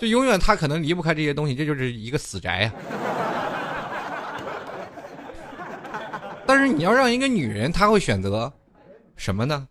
[0.00, 2.72] 就永远他可能离不开这些东西，这就是一个死宅呀。
[6.46, 8.52] 但是你要让一个女人，她会选择
[9.14, 9.68] 什么呢？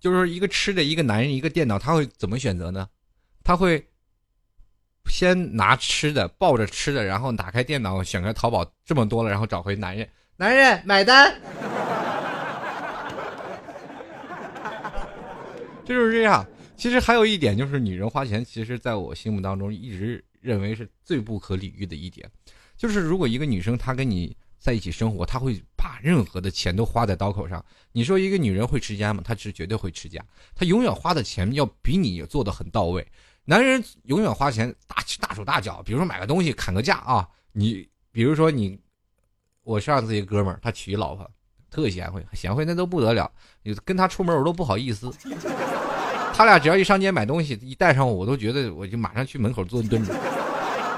[0.00, 2.86] 就是一个吃的，一个男人，一个电脑，他会怎么选择呢？
[3.42, 3.88] 他会
[5.06, 11.34] 先拿吃的，抱着吃的，然后打开电脑，选个淘宝这么多了，然后找回男人，男人买单。
[15.86, 16.46] 这 就是这样。
[16.78, 22.30] 其实还有一点，就是女人花钱，其实在我心目当中一直认为是最不可理喻的一点，
[22.76, 27.62] 就是如果一个女生她跟你在一起生活，她会把任何的钱都花在刀口上。
[27.90, 29.20] 你说一个女人会持家吗？
[29.24, 33.04] 她是绝对会持家，她永远花的钱要比你做的很到位。
[33.44, 38.78] 男人永远花钱大大手大脚，比如说买个东西砍个价啊，你比如说你，
[39.64, 41.28] 我上次一哥们儿他娶一老婆，
[41.70, 43.28] 特贤惠，贤惠那都不得了，
[43.64, 45.12] 你跟他出门我都不好意思。
[46.38, 50.14] 他俩只要一上街买东西，一带上我，我都觉得我就马上去门口坐蹲着。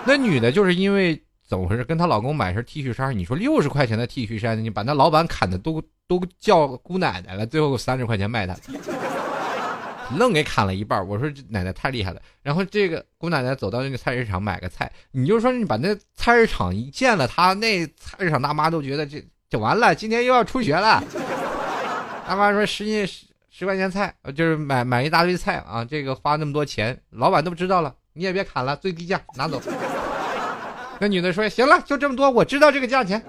[0.05, 1.83] 那女的就是因为怎么回事？
[1.83, 8.55] 跟她老公买身 T 恤衫，你说六十块钱的 T 恤衫，你把那老板砍的都都叫姑奶奶了，最后三十块钱卖他。
[10.15, 12.21] 愣给砍了一半，我说这奶奶太厉害了。
[12.43, 21.03] 然后这个姑奶奶走到那个菜市场买个菜，你就说你把那菜市场一见了，她那菜市场大妈都觉得这这完了，今天又要出血了。
[22.29, 23.09] 大妈说十斤
[23.51, 29.61] 十块钱菜，就是买买一大堆菜啊，这个花那么多钱，老板都知道了，你也别砍了，最低价拿走。
[31.01, 33.21] 那女的说行了，就这么多，我知道这个价钱。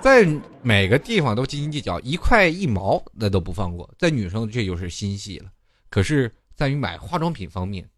[0.00, 0.26] 在
[0.60, 3.88] 每个地方都斤斤计较，一块一毛那都不放过。
[3.98, 5.50] 在女生这就是心细了。
[5.88, 7.88] 可是，在于买化妆品方面，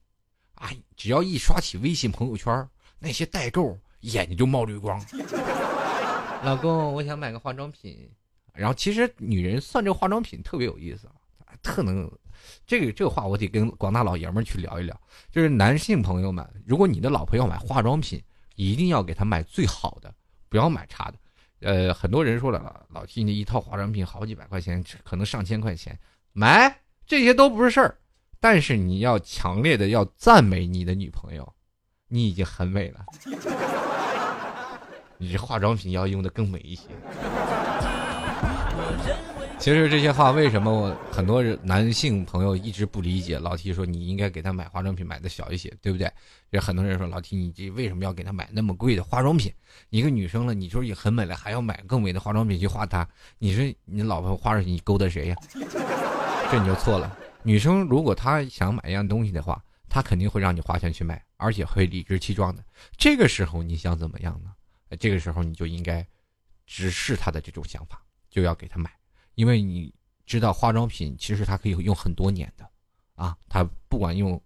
[0.57, 2.68] 哎，只要一刷起微信朋友圈，
[2.99, 5.01] 那些代购眼睛就冒绿光。
[6.44, 8.09] 老公，我想买个化妆品。
[8.57, 11.09] 然后，其实女人算这化妆品特别有意思，
[11.62, 12.11] 特能。
[12.66, 15.01] 这个这个话我得跟广大老爷们去聊一聊。
[15.33, 18.23] 就是男性朋友们，如果你的老婆要买化妆品，
[18.55, 20.14] 一定要给她买最好的，
[20.49, 21.19] 不要买差的。
[21.61, 25.99] 呃，很多人说了，老 T 那一套化妆品好几百块钱，可能上千块钱，
[26.33, 27.99] 买这些都不是事儿。
[28.38, 31.55] 但是你要强烈的要赞美你的女朋友，
[32.09, 33.07] 你已经很美了，
[35.19, 36.83] 你这化妆品要用的更美一些。
[39.58, 43.38] 其实这些话为什么我很多男性朋友一直不理解？
[43.38, 46.10] 老 T 说你应该给他买化妆品买的小一些，对不对？
[46.50, 49.52] 也很多人说老 T 你这为什么要给他买那么贵的化妆品？
[49.88, 53.08] 一个女生了，你说也很美了，还要买更美的化妆品去画她？
[53.38, 55.36] 你说你老婆花出去，你勾搭谁呀？
[56.50, 57.16] 这你就错了。
[57.42, 62.62] 女生如果她想买一样东西的话，她肯定会让你花钱去买，而且会理直气壮的。
[62.98, 64.50] 这个时候你想怎么样呢？
[65.00, 66.06] 这个时候你就应该
[66.66, 68.00] 直视她的这种想法，
[68.37, 68.90] 就要给他买。
[69.35, 69.90] 因为你
[70.27, 72.68] 知道化妆品其实它可以用很多年的，
[73.14, 74.38] 啊，它不管用，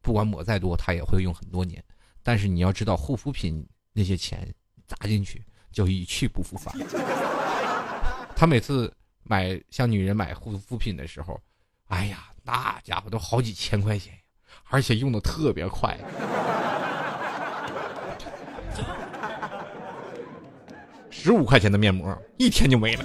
[0.00, 1.82] 不管抹再多，它也会用很多年。
[2.22, 4.54] 但是你要知道护肤品那些钱
[4.86, 6.72] 砸进去就一去不复返。
[8.36, 11.40] 他每次买像女人买护肤品的时候，
[11.88, 14.16] 哎呀，那家伙都好几千块钱，
[14.70, 15.98] 而且用的特别快，
[21.12, 23.04] 十五块钱的面膜一天就没了。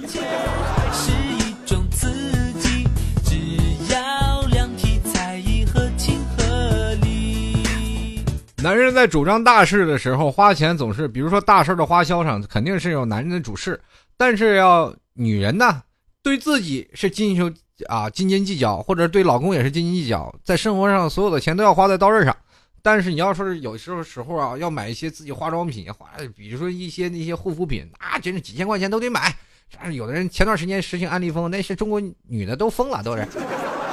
[8.60, 13.80] 男人在主张大事的时候花钱总是，比如说大事的花销上肯定是有男人的主事，
[14.16, 15.82] 但是要女人呢，
[16.24, 17.54] 对自己是斤斤
[17.86, 22.36] 啊斤斤计较，或者对老公也是斤斤计较，在生活上所有的钱都要花在刀刃上。
[22.82, 29.34] 但是你要说是有时候时候啊，要买一些自己化妆品，化比如说一些那些护肤品，那真是几千块钱都得买。
[29.76, 33.26] 但是有的人前段时间实行安利风，那些中国女的都疯了，都是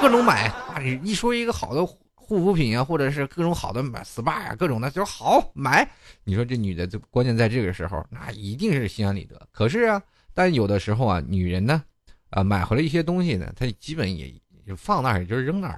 [0.01, 0.47] 各种买。
[0.47, 1.85] 啊一说一个好的。
[2.27, 5.87] 护肤品啊，或者是各种好的买 SPA 呀，各种的就好买。
[6.23, 9.39] 你说这女的就关键在这个时候，那一定是心安理得。
[9.51, 10.01] 可是啊，
[10.33, 11.83] 但有的时候啊，女人呢，
[12.31, 14.33] 啊买回来一些东西呢，她基本也
[14.65, 15.77] 就放那儿，也就是扔那儿。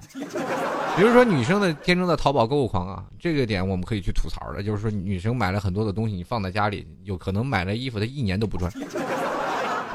[0.98, 8.68] 比如说女生的天生的淘宝购物狂啊，这个点我们可以去吐槽的，就是说女生买了很多的东西，你放在家里，有可能买了衣服，她一年都不穿。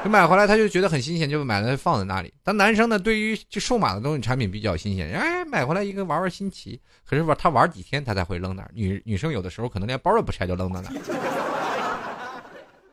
[0.02, 2.32] 就买回来，她就觉得很新鲜，就买了放在那里。
[2.42, 6.80] 但男生呢，对于就数码的东西产品比较新鲜，哎，买回来一个玩玩新奇。
[7.04, 8.70] 可是玩他玩几天，他才会扔那儿。
[8.72, 10.94] 女女生有的时候可能连包都不拆就扔在那儿，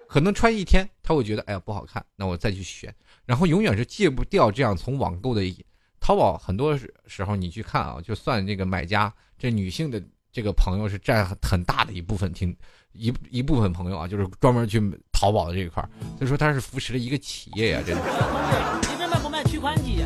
[0.10, 2.94] 可能穿一天，他会觉得哎呀不好看，那我再去选。
[3.26, 5.56] 然后永远是戒不掉这样从网购的瘾
[6.02, 12.54] 淘宝，很多时候你去看啊，就算这个买家，这女性的这个朋友是占很大的一部分听。
[12.94, 14.78] 一一部分朋友啊，就是专门去
[15.14, 15.82] 淘宝的这一块
[16.18, 18.02] 所以说他是扶持了一个企业呀，真的。
[18.82, 20.04] 你这卖不卖取款机？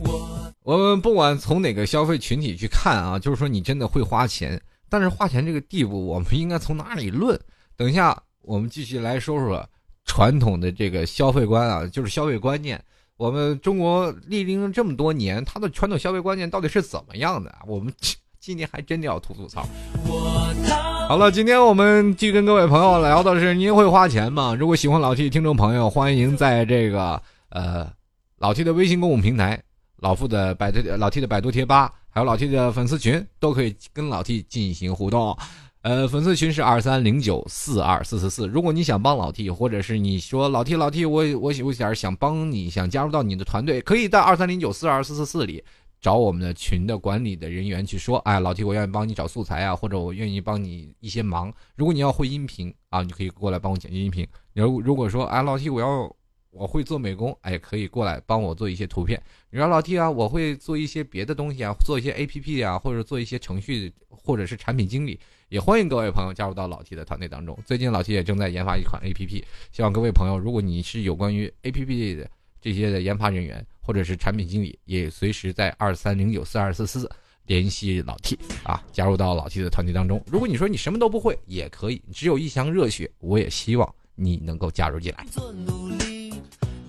[0.00, 7.38] 我我们不管从哪个消费群体去看啊，就是说你真的会花钱，但是花钱这个地步，我们应该从哪里论？
[7.76, 9.64] 等一下我们继续来说说
[10.04, 12.82] 传统的这个消费观啊，就是消费观念。
[13.18, 17.50] 我们中国历经这么多年，它的传统消费观念到底是怎么样的？
[17.66, 17.90] 我们
[18.38, 19.66] 今年还真的要吐吐槽。
[21.08, 24.54] 好了，今天我们继续跟各位朋友聊的是您会花钱吗？
[24.54, 27.90] 如果喜欢老 T 听众朋友，欢迎在这个呃
[28.36, 29.62] 老 T 的微信公共平台、
[30.00, 35.34] 老傅的百度、老 T 的百度贴吧，还有老 T 的粉丝群，都可以跟老 T 进行互动。
[35.86, 38.48] 呃，粉丝群是二三零九四二四四四。
[38.48, 45.62] 如果你想帮老 T，或者是你说老 T 老 T，我我我点想帮你，想加入到你的团队，可以在二三零九四二四四四里
[46.00, 51.52] 找我们的群的管理的人员去说，哎，老 T，我愿意帮你找素材啊，或者我愿意帮你一些忙。
[51.76, 54.26] 如果你要会音频啊，你可以过来帮我剪辑音频。
[54.54, 56.12] 如如果说，哎，老 T，我要
[56.56, 59.22] 我会做美工，哎，可以过来帮我做一些图片。
[59.50, 65.20] 你说老 T 啊，我会做一些别的东西啊，做一些 APP 啊，或者做一些程序，或者是产品经理。
[65.48, 67.56] 也欢迎各位朋友加入到老 T 的团队当中。
[67.64, 72.28] 最近老 T 也正在研发一款 A P P，希望各位朋友，如果你是有关于 A P P 的
[72.60, 77.08] 这些的研发人员或者是产品经理，也随时在二三零九四二四四
[77.46, 80.20] 联系老 T 啊，加入到老 T 的团队当中。
[80.26, 86.15] 如果你说你什么都不会，也可以，只有一腔热血，我也希望你能够加入进来。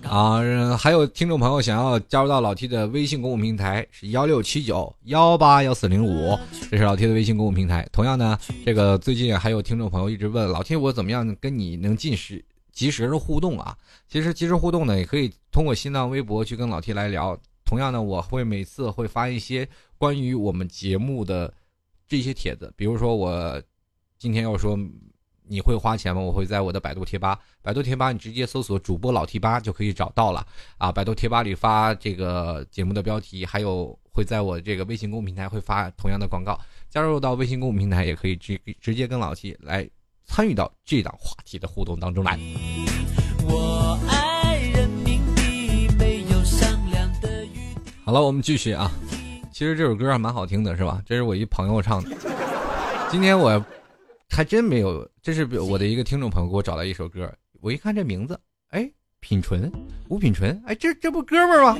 [0.08, 6.38] 啊，还有听众朋友想要加入到老 T 的微信公共平台是幺六七九幺八幺四零五，
[6.70, 7.86] 这是老 T 的微信公共平台。
[7.92, 12.42] 同样呢，这个最近还有听众朋友一直问老 T 我怎么样跟你能进时
[12.72, 13.76] 及时的互动啊？
[14.08, 17.38] 其实及时互动呢，也可以通过新浪微博去跟老 T 来聊。
[17.66, 19.68] 同样呢，我会每次会发一些
[19.98, 21.52] 关于我们节目的
[22.08, 23.62] 这些帖子，比如说我
[24.18, 24.78] 今天要说。
[25.48, 26.20] 你会花钱吗？
[26.20, 30.92] 我会在我的百度贴吧，百度贴吧你直接搜索主播老 T 八就可以找到了啊。
[30.92, 36.58] 百度贴吧里发这个节目的标题，还有会在我这个微信公平台会发同样的广告。
[36.90, 39.88] 加入到微信公平台也可以直直接跟老 T 来
[40.24, 42.38] 参与到这档话题的互动当中来。
[48.04, 48.90] 好了，我们继续啊。
[49.52, 51.02] 其实这首歌还蛮好听的，是吧？
[51.04, 52.16] 这是我一朋友唱的。
[53.10, 53.64] 今天我。
[54.28, 57.28] 还真没有，这是我的一个听众朋友给我找来一首歌，
[57.60, 58.38] 我一看这名字，
[58.70, 58.88] 哎，
[59.18, 59.70] 品纯，
[60.08, 61.78] 吴品纯，哎，这这不哥们儿吗？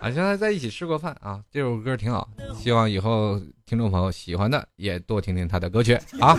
[0.00, 6.36] 啊，现在在一起吃过饭啊，这首歌挺好，希望以后听众朋友喜欢的也多听听他的歌曲啊。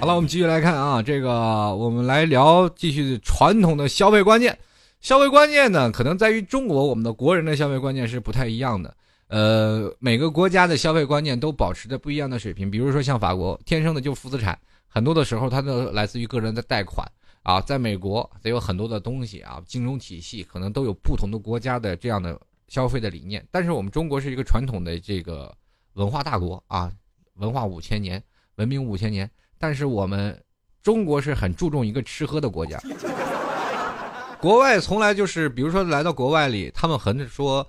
[0.00, 4.58] 好了，我们继续来看啊，这个我们来聊继续传统的消费观念，
[5.00, 8.94] 消费观念呢，可能在于中国，我们的国人的消费观念是不太一样的。
[9.28, 12.70] 呃，每个国家的消费观念都保持着不一样的水平。
[12.70, 17.04] 比如说像法国，天生的就负资产，很多的时候它都来自于个人的贷款
[17.42, 17.60] 啊。
[17.60, 23.44] 在美国，得有很多的东西啊，金融体系可能都有不同的国家的这样的消费的理念。
[23.50, 25.52] 但是我们中国是一个传统的这个
[25.94, 26.92] 文化大国啊，
[27.34, 28.22] 文化五千年，
[28.54, 29.28] 文明五千年。
[29.58, 30.40] 但是我们
[30.84, 32.80] 中国是很注重一个吃喝的国家。
[34.40, 37.66] 国外从来就是，比如说来到国外里，他们很说，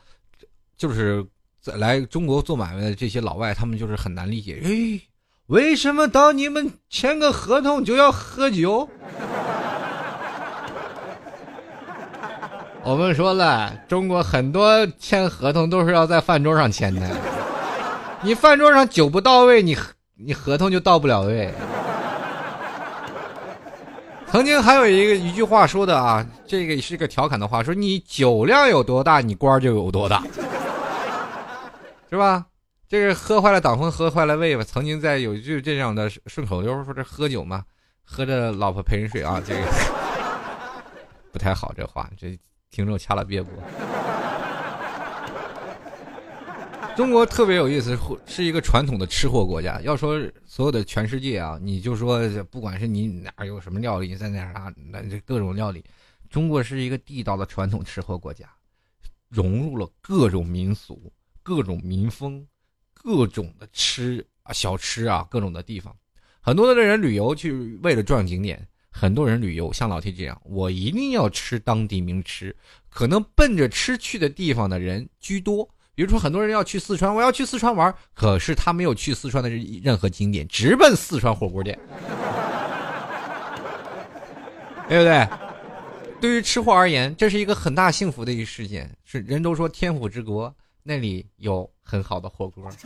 [0.77, 1.25] 就是。
[1.75, 4.61] 来中国做买卖的这些老外，他们就是很难理解。
[4.63, 4.99] 哎，
[5.47, 8.87] 为什么当你们签个合同就要喝酒？
[12.83, 17.01] 我们说了，中国很多签合同都是要在饭桌上签的。
[18.21, 19.77] 你饭桌上酒不到位，你
[20.15, 21.53] 你合同就到不了位。
[24.29, 30.21] 曾经还有一个一句话说的啊，这个是个调侃的话，说你酒量有多大，你官就有多大。
[32.09, 32.47] 是吧？
[32.89, 34.63] 这是喝坏了挡风，喝坏了胃吧。
[34.63, 37.65] 曾经在有一句这样的顺口溜，说这喝酒嘛，
[38.01, 39.61] 喝着老婆陪人睡啊， 这个
[41.33, 41.73] 不太好。
[41.75, 42.39] 这话，这
[42.71, 43.51] 听众掐了别播。
[46.95, 49.81] 中国特别有意思，是一个传统的吃货国家。
[49.81, 55.83] 要说所有的全世界啊，你就说不管是你哪有什么料理，在哪啥，那这各种料理，
[56.29, 58.47] 中国是一个地道的传统吃货国家，
[59.27, 61.11] 融入了各种民俗。
[61.47, 62.45] 各种民风，
[62.93, 65.95] 各种的吃啊，小吃啊，各种的地方，
[66.41, 72.53] 很多的人旅游去为了转景点，很多人旅游像老 T 这样，我一定要吃当地名吃，
[72.89, 75.63] 可能奔着吃去的地方的人居多。
[75.95, 81.79] 比如说，很多人要去四川，我要去四川玩，可是他没有去四川的任何景点，直奔四川火锅店，
[84.89, 85.25] 对不对？
[86.19, 88.93] 对于吃货而言，这是一个很大幸福的一事件。
[89.05, 90.53] 是人都说天府之国。
[90.87, 92.71] 那里有很好的火锅。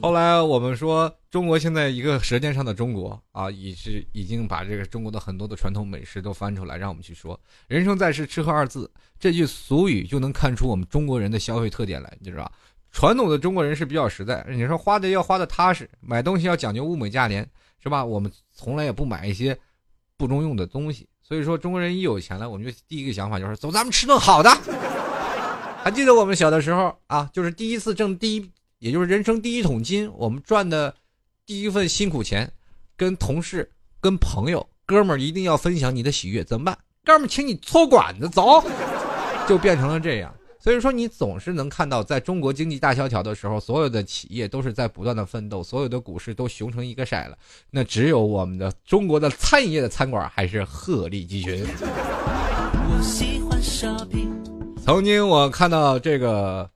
[0.00, 12.52] 后来我们说，中国现在一个《舌尖上的中国》啊，已是已经把这个中国的很多的传统美食都翻出来，让我们去说“人生在世，吃喝二字”这句俗语，就能看出我们中国人的消费特点来，你知道吧？
[12.92, 17.44] 传统的中国人是比较实在，你说花的要花的踏实，买东西要讲究物美价廉，
[17.82, 18.04] 是吧？
[18.04, 19.58] 我们从来也不买一些
[20.16, 21.08] 不中用的东西。
[21.26, 24.50] 所以说，中国人一有钱了，我们就第一个想法就是走，咱们吃顿好的。
[25.82, 30.94] 还记得我们小的时候啊，就是第一次挣第一，也就是人生第一桶金，我们赚的
[31.46, 32.52] 第一份辛苦钱，
[32.94, 33.70] 跟同事、
[34.00, 36.78] 跟朋友、哥们儿一定要分享你的喜悦，怎么办？
[37.04, 38.62] 哥们儿，请你搓馆子，走，
[39.48, 40.34] 就变成了这样。
[40.64, 47.36] 所以说，你总是能看到，在中国经济大萧条的时候，所有的企业都是在不断的奋斗，所有的股市都熊成一个色了。
[47.70, 51.66] 那只有我们的中国的餐饮业的餐馆还是鹤立鸡群。
[54.82, 56.70] 曾经我看到这个，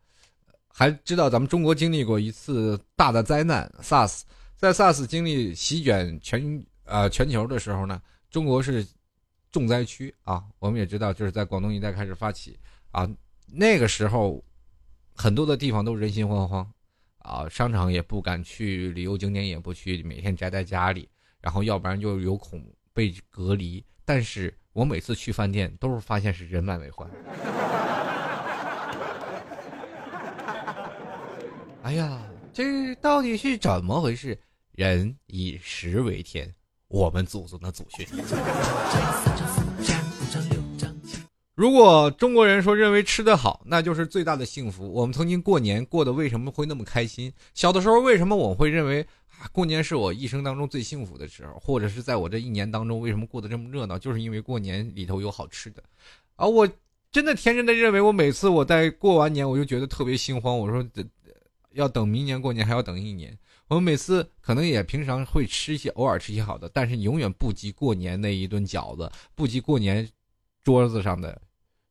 [0.68, 4.20] 还知道咱们中国经历过一次大的灾难 SARS，
[4.54, 8.86] 在 SARS 经历席卷全呃全球的时候呢，中国是
[9.50, 10.44] 重灾区啊。
[10.58, 12.54] 我们也知道，就是在广东一带开始发起
[12.90, 13.08] 啊。
[13.50, 14.44] 那个时候，
[15.14, 16.66] 很多的地方都人心惶惶，
[17.18, 21.08] 啊，商场也不敢去，旅游景点也不去，每天宅在家里，
[21.40, 23.84] 然后要不然就有恐被隔离。
[24.04, 27.08] 但是我每次去饭店，都是发现是人满为患。
[31.82, 32.20] 哎呀，
[32.52, 34.38] 这到底是怎么回事？
[34.72, 36.54] 人以食为天，
[36.86, 38.06] 我们祖宗的祖训。
[41.58, 44.88] 如果中国人说认为吃得好，那就是最大的幸福。
[44.92, 47.32] 我们曾经过年过得为什么会那么开心？
[47.52, 49.04] 小的时候为什么我会认为
[49.40, 51.58] 啊，过年是我一生当中最幸福的时候？
[51.58, 53.98] 或者是在我这一年当中为什么过得这么热闹？
[53.98, 55.82] 就是因为过年里头有好吃的。
[56.36, 56.64] 啊，我
[57.10, 60.56] 真的天真的认为，我每次我在过完年，我就觉得特别心慌。
[60.56, 60.88] 我说，
[61.72, 63.36] 要等明年过年还要等一年。
[63.66, 70.08] 我们每次可能也平常会吃一些，偶尔吃些好的，但是永远不及过年那一顿饺子，不及过年
[70.62, 71.36] 桌子上的。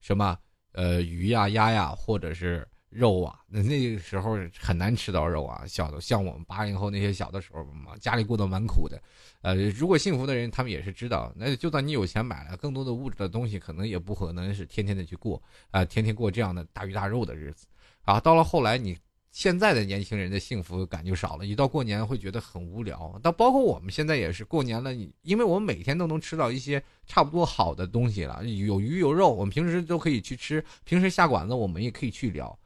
[0.08, 0.38] 什么
[0.72, 5.66] 呃鱼呀鸭呀或者是肉啊，那那个时候很难吃到肉啊。
[5.68, 8.98] 小的像我们八零后那些小的时候嘛，家里过得蛮苦的。
[9.42, 17.68] 呃，如果幸福的人，他们也是知道，那就算你有钱买了更多的物质的东西，可能也不可能是天天的去过啊，天天过这样的大鱼大肉的日子
[18.04, 18.18] 啊。
[18.18, 18.98] 到了后来你。
[19.32, 23.20] 现在的年轻人的幸福感就少了，一到过年会觉得很无聊。
[23.22, 30.64] 但包括我们现在也是过年了，因为我们每天都能吃到一些差不多好的东西了，有鱼有肉，我们平时都可以去吃。
[30.86, 32.58] 平时下馆子我们也可以去聊。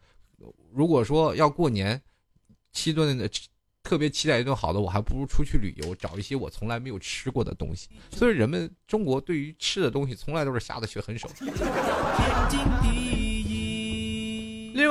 [0.72, 2.02] 如果说要过年，
[2.72, 3.30] 七顿的
[3.84, 7.90] 特别期待一顿好的，我还不如出去旅游，找一些我从来没有吃过的东西。
[8.12, 11.30] 所以人们中国对于吃的东西从来都是下的血狠手。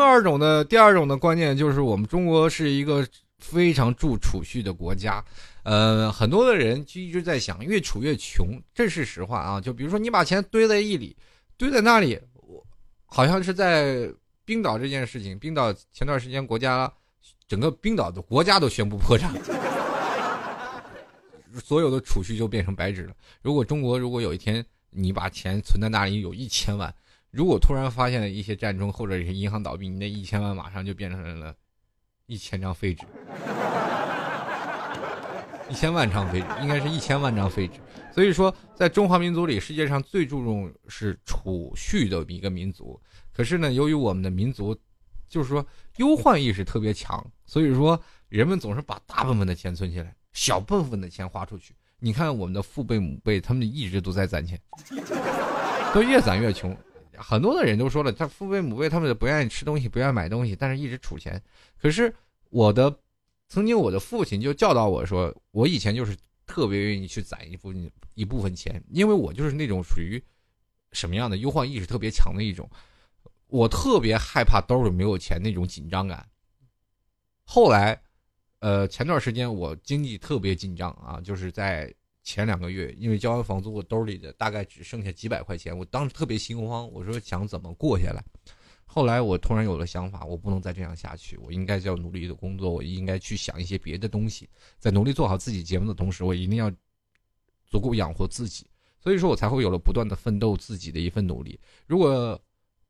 [0.01, 3.07] 另二种的第二种的观念就是，我们中国是一个
[3.39, 5.23] 非常重储蓄的国家，
[5.63, 9.61] 呃，很多的人就一直在想，越储越穷，这是实话啊。
[9.61, 11.15] 就比如说，你把钱堆在一里，
[11.59, 12.65] 堆在那里，我
[13.05, 14.11] 好像是在
[14.47, 16.91] 冰岛这件事情，冰岛前段时间国家
[17.47, 19.31] 整个冰岛的国家都宣布破产，
[21.63, 23.13] 所有的储蓄就变成白纸了。
[23.43, 26.93] 如果中国如果有一天你把钱存在那里，有一千万。
[27.31, 31.55] 如果突然发现了一些战争或者是银行倒闭，你那一千万马上就变成了
[32.27, 33.07] 一千张废纸，
[35.69, 37.75] 一千万张废纸，应该是一千万张废纸。
[38.13, 43.01] 所以说，在中华民族里，世界上最注重是储蓄的一个民族。
[43.33, 44.77] 可是呢，由于我们的民族
[45.29, 45.65] 就是说
[45.99, 51.77] 忧患意识特别强，所以说人们总是把大部分的钱存起来，小部分的钱花出去。
[52.01, 54.61] 你看我们的父辈母辈，他们一直都在攒钱，
[55.95, 56.77] 都越攒越穷。
[57.21, 61.41] 很多的人都说了，他父辈母辈他们不愿意吃东西，不愿意买东西，但是一直储钱。
[61.81, 62.13] 可是
[62.49, 62.99] 我的
[63.49, 66.17] 曾经我的父亲就教导我说，我以前就是
[66.47, 70.23] 特别愿意去攒一部分一部分钱，因为我就是那种属于
[70.93, 72.69] 什么样的忧患意识特别强的一种，
[73.47, 76.29] 我特别害怕兜里没有钱那种紧张感。
[77.45, 78.01] 后来，
[78.61, 81.95] 呃，前段时间我经济特别紧张啊，就是在。
[82.23, 85.77] 前两个月，因为交完房租，我兜里的大概只剩下几百块钱。
[85.77, 88.23] 我当时特别心慌，我说想怎么过下来。
[88.85, 94.49] 后来我突然有了想法，我不能再这样下去，我应该要努力的工作，我应该去想一些别的东西。
[94.79, 96.71] 在努力做好自己节目的同时，我一定要
[97.67, 98.67] 足够养活自己。
[98.99, 101.59] 所以说我才会有了不断的奋斗自己的一份努力。
[101.87, 102.39] 如果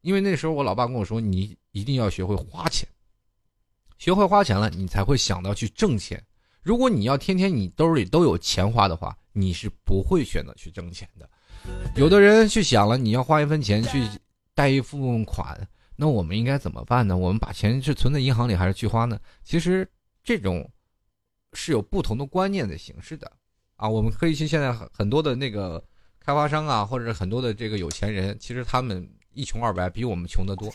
[0.01, 2.89] 因为那时候我老爸跟我说，你一定要学会花钱，
[3.99, 6.21] 学会花钱了，你才会想到去挣钱。
[6.63, 11.29] 如果你要天天你兜里都有钱花的话，你是不会选择去挣钱的。
[11.97, 14.03] 有的人去想了，你要花一分钱去
[14.55, 17.17] 贷一部分款，那我们应该怎么办呢？
[17.17, 19.19] 我们把钱是存在银行里还是去花呢？
[19.45, 19.87] 其实
[20.25, 20.71] 这种
[21.53, 23.31] 是有不同的观念的形式的
[23.77, 23.89] 啊。
[23.89, 25.83] 我们可以去现在很多的那个
[26.19, 30.73] 开发商啊，或者很多的这个有钱人，其实他们一穷二白，比我们穷得多。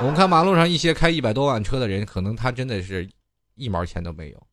[0.00, 3.08] 我们看马路上一些开一百多万车的人，可能他真的是
[3.54, 4.47] 一毛钱都没有。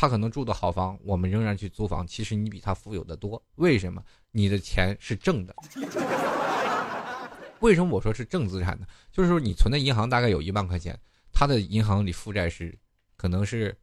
[0.00, 2.06] 他可能住的好房，我们仍然去租房。
[2.06, 4.02] 其实你比他富有的多，为什么？
[4.30, 5.54] 你的钱是正的。
[7.60, 8.86] 为什么我说是正资产呢？
[9.12, 10.98] 就是说你存在银行大概有一万块钱，
[11.30, 12.74] 他的银行里负债是
[13.18, 13.76] 可能是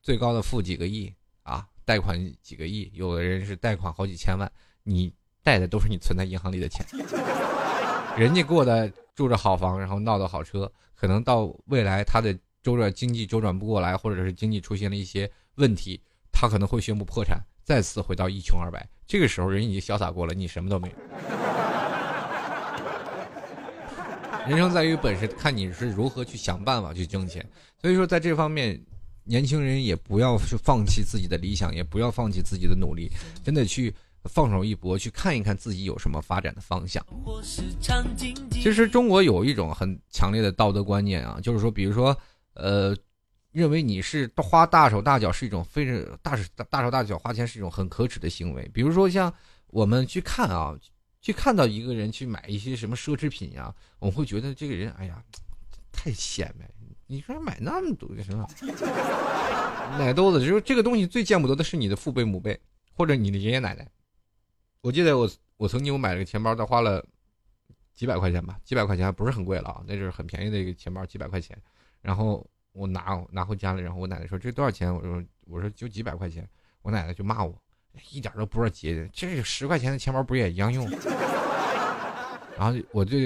[0.00, 1.12] 最高的负几个亿
[1.42, 4.48] 啊，贷款几个亿，有的人是贷款好几千万，
[4.84, 5.12] 你
[5.42, 6.86] 贷的都是你存在银行里的钱。
[8.16, 12.32] 人家过的住着好房，然后闹的好车，可能到未来他的
[12.64, 16.00] 周转经济周转不过来，或者是经济出现了一些问题，
[16.32, 18.88] 他可能会宣布破产，再次回到一穷二白。
[19.06, 20.94] 这个时候人已经潇洒过了，你什么都没有。
[24.48, 27.46] 人生在于本事，看你是如何去想办法去挣钱。
[27.78, 28.82] 所以说，在这方面，
[29.24, 33.10] 年轻人也不要去放弃自己的理想，也不要放弃自己的努力，
[33.44, 33.94] 真的去
[34.24, 37.04] 放手一搏，去看一看自己有什么发展的方向。
[38.50, 42.16] 其实中国有一种很强烈的道德观念啊，就是说，比如说，
[42.54, 42.96] 呃，
[43.52, 48.68] 认为你是花大手大脚是一种非常大手大手大脚花钱是一种很可耻的行为。
[48.72, 49.32] 比如说，像
[49.68, 50.76] 我们去看啊。
[51.24, 55.24] 去看到一个人去买一些什么奢侈品呀，我们会觉得这个人，哎呀，
[55.90, 56.68] 太显摆。
[57.06, 58.46] 你说买那么多什么
[59.98, 62.60] 奶兜子，就是这个东西最见不得的是你的父辈母辈
[62.92, 63.90] 或者你的爷爷奶奶。
[64.82, 65.26] 我记得我
[65.56, 67.02] 我曾经我买了个钱包，他花了
[67.94, 71.58] 几百块钱吧，几百块钱还不是很贵了啊，那就是很便宜的一个钱包，几百块钱。
[72.04, 74.94] 然后我拿拿回家了，然后我奶奶说这多少钱？
[74.94, 76.46] 我说我说就几百块钱，
[76.82, 77.58] 我奶奶就骂我。
[78.10, 80.84] 一点都不知道节俭，这十块钱的钱包不也一样用？
[82.58, 83.16] 然后我就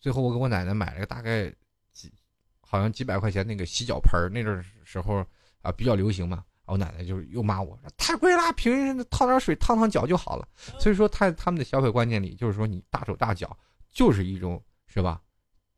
[0.00, 1.48] 最后我给我奶奶买了个大概
[1.92, 2.12] 几，
[2.60, 5.24] 好像几百块钱那个洗脚盆那阵时候
[5.62, 6.44] 啊比较流行嘛。
[6.64, 10.48] 我奶奶就又骂我太贵了，平时烫点水烫烫脚就好了。
[10.80, 13.56] 所以说他他们的消费观念里就是说你大手大脚
[13.92, 15.22] 就是一种是吧？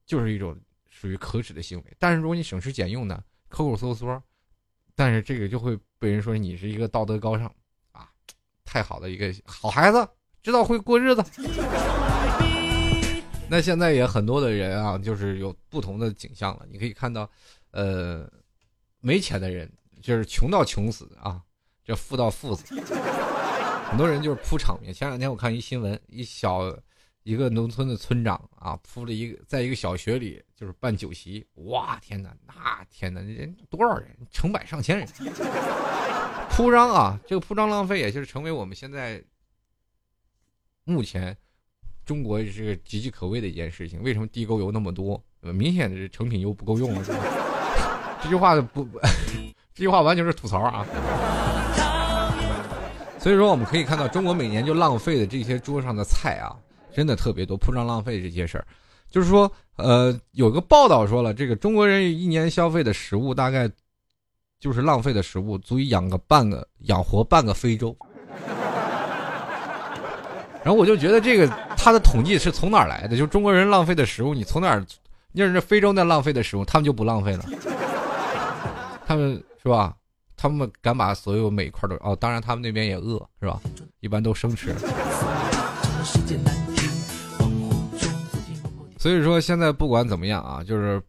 [0.07, 0.59] 就是一种
[0.99, 1.97] 属于可耻的行为。
[1.97, 4.21] 但是如果你省吃俭用呢，抠抠搜搜，
[4.97, 7.47] 但是这个就会被人说你是一个道德高尚
[7.93, 8.11] 啊。
[8.65, 10.09] 太好的一个好孩子，
[10.43, 11.25] 知道会过日子。
[13.49, 16.67] 那现在也很多的人啊，就是有不同的景象了。
[16.69, 17.31] 你可以看到，
[17.71, 18.29] 呃，
[19.01, 19.73] 没钱的人
[20.03, 21.41] 就是穷到穷死啊，
[21.85, 22.75] 这富到富死。
[23.89, 24.93] 很多人就是铺场面。
[24.93, 26.77] 前两天我看一新闻，一小
[27.29, 35.07] 一个农村的村长啊，铺了一个在一个小学里就是办酒席，哇天哪，那天哪，人多少人，成百上千人。
[36.49, 39.23] 铺张啊，这个铺张浪费，也就是成为我们现在
[40.85, 41.37] 目前
[42.07, 44.03] 中国这个岌岌可危的一件事情。
[44.03, 45.23] 为什么地沟油那么多？
[45.43, 47.05] 明显的是成品油不够用了，
[48.25, 48.89] 这句话不，
[49.75, 50.87] 这句话完全是吐槽啊。
[53.19, 56.57] 所以说，我们可以看到，中国每年就浪费的这些桌上的菜啊，
[56.99, 57.57] 真的特别多。
[57.57, 58.67] 铺张浪费这些事儿，
[59.09, 63.71] 就是说，呃，有个报道说了，这个中国人一年消费的食物大概。
[64.61, 67.97] 就是浪费的食物，足以养个半个养活半个非洲。
[70.65, 71.47] 然后我就觉得这个
[71.77, 73.17] 他的统计是从哪儿来的？
[73.17, 74.85] 就中国人浪费的食物，你从哪儿？
[75.35, 77.45] 要是非洲那浪费的食物，他们就不浪费了。
[79.07, 79.95] 他们是吧？
[80.37, 83.61] 他们敢把所有每一块都哦，当然他们那边也饿是吧？
[84.01, 84.75] 一般都生吃。
[88.99, 91.01] 所以说现在不管怎么样啊，就是。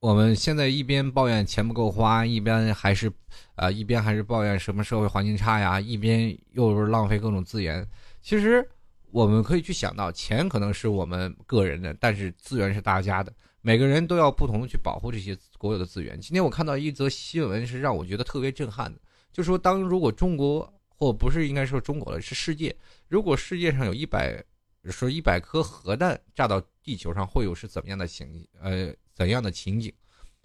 [0.00, 3.08] 我们现在一边抱怨钱不够花，一边还是，
[3.54, 7.88] 呃，一边还是抱怨什么社会环境差呀，一边又是浪费各种资源。
[8.20, 8.68] 其实
[9.12, 16.20] 我们可以去想到，钱可能是我们个人的，但是资源是大家的，每个人都要不同的去保护这些国有的资源。
[16.20, 18.98] 今天我看到一则新闻，是让我觉得特别震撼的，
[19.32, 22.74] 就说当如果中国或不是应该说中国了，是世界，
[23.06, 24.42] 如果世界上有一百
[24.90, 28.92] 说一百颗核弹炸到地球上，会有是怎么样的情呃？
[29.14, 29.92] 怎样的情景？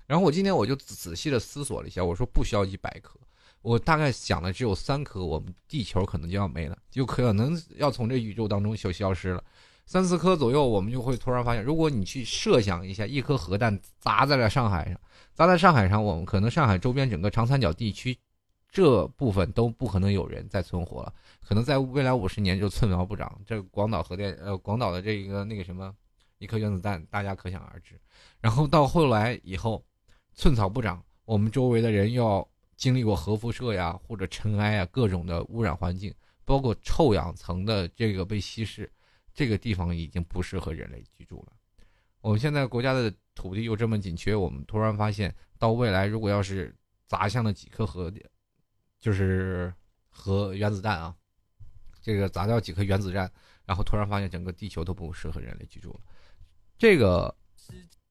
[0.06, 3.18] 然后我今天我就仔细的思索了一下，我说不需要一百颗，
[3.62, 9.44] 我大概想的只有三颗，我们地球可能就要没了，就可能要从这宇宙当中就消失了。
[9.86, 15.00] 三四颗左右，我们就会突然发现，如果你去设想一下，一颗核弹砸在了上海上，
[15.34, 18.18] 砸在上海上，我们可能上海周边整个长三角地区
[18.78, 21.12] 这部分都不可能有人再存活了，
[21.42, 23.42] 可能在未来五十年就寸苗不长。
[23.44, 25.92] 这广岛核电，呃，广岛的这一个那个什么。
[26.38, 28.00] 一颗原子弹，大家可想而知。
[28.40, 29.84] 然后到后来以后，
[30.36, 36.14] 寸草不长，我们周围的人要经历过核辐射呀，或者尘埃啊，各种的污染环境，
[36.46, 38.88] 包括臭氧层的这个被稀释，
[39.34, 41.54] 这个地方已经不适合人类居住了。
[42.22, 46.72] 我们现在国家的土地又这么紧缺，我们突然发现，到未来如果要是
[47.08, 48.14] 砸向了几颗核，
[49.08, 49.74] 就是
[50.10, 51.16] 核原子弹啊，
[52.02, 53.32] 这个砸掉几颗原子弹，
[53.66, 56.00] 然后突然发现整个地球都不适合人类居住了。
[56.78, 57.34] 这个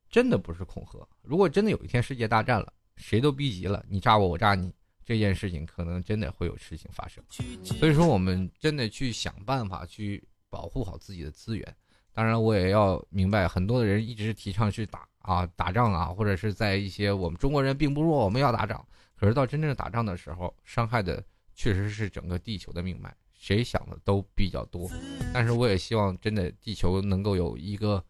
[0.08, 1.06] 真的不是恐吓。
[1.20, 4.74] 如果真的有一天世界大战了，谁都逼急了，你炸我，我炸你，
[5.04, 7.22] 这件事情可能真的会有事情发生。
[7.62, 11.76] 所以说，我们真的去想办法去保护好自己的资源。
[12.14, 18.82] 当然，我也要明白，很多的人一直提倡去打啊，打仗啊，或者是在一些我们中国人并不弱，我们要打仗。
[19.18, 23.14] 可是到真正打仗的时候，伤害的确实是整个地球的命脉。
[23.32, 24.90] 谁想的都比较多。
[25.32, 28.02] 但是我也希望真的地球能够有一个。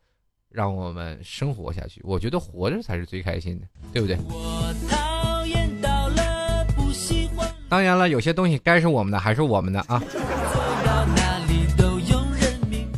[0.49, 2.01] 让我们生活下去。
[2.03, 4.17] 我觉得活着才是最开心的，对不对？
[7.69, 10.03] 当然了，有些东西该是我们的还是我们的啊。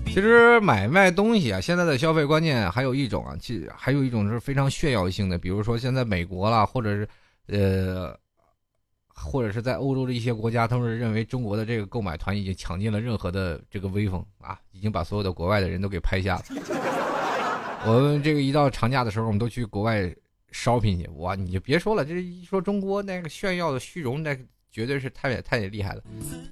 [0.07, 7.09] 其实买卖东西啊，现在的消费观念还有一种啊，其实还有一种是非常炫耀性的，比如说现在美国啦，或者是
[7.49, 8.17] 呃，
[9.09, 16.45] 或者是在欧洲的一些国家，他们认为中国的这个购买团已经抢尽了任何的这个威风啊，已经把所有的国外的人都给拍下了。
[17.87, 20.03] 我们这个一到长假的时候，我们都去国外
[20.53, 24.39] shopping 去，哇，你就别说了，这一说中国那个炫耀的虚荣那。
[24.71, 26.03] 绝对是太太厉害了！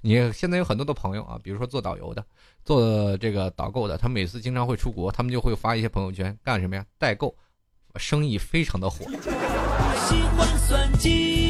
[0.01, 2.25] 你现在有很多的朋友啊，比如说做导游的、
[2.65, 6.85] 做这个导购的，他每次经常会出国，他们就会发一些朋友圈，干什么呀？
[6.99, 7.37] 代购，
[7.97, 9.05] 生意非常的火。
[10.09, 11.46] 喜欢算计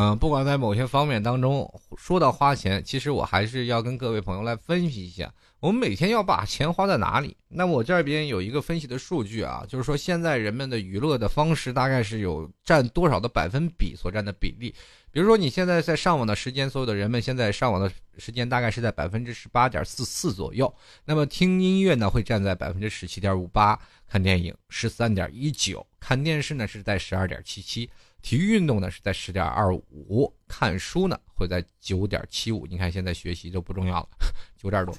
[0.00, 5.34] 嗯，不管在某些方面当中，说到花钱，其实我还是要跟各位朋友来分析一下。
[5.58, 7.36] 我们每天要把钱花在哪里？
[7.48, 14.72] 那我这边有一个分析的数据啊，就是说现在人们的娱乐的方式大概是有占多少的百分比所占的比例。
[15.10, 20.72] 比如说你现在在上网的时间，所有的人们现在上网的时间大概是在百分之十八点四四左右。
[21.04, 23.76] 那么听音乐呢会占在百分之十七点五八，
[24.08, 27.90] 看电影十三点一九，看电视呢是在十二点七七。
[28.22, 32.66] 体育运动呢是在十点二五，看书呢会在九点七五。
[32.66, 34.08] 你看现在学习就不重要了，
[34.60, 34.94] 九点多。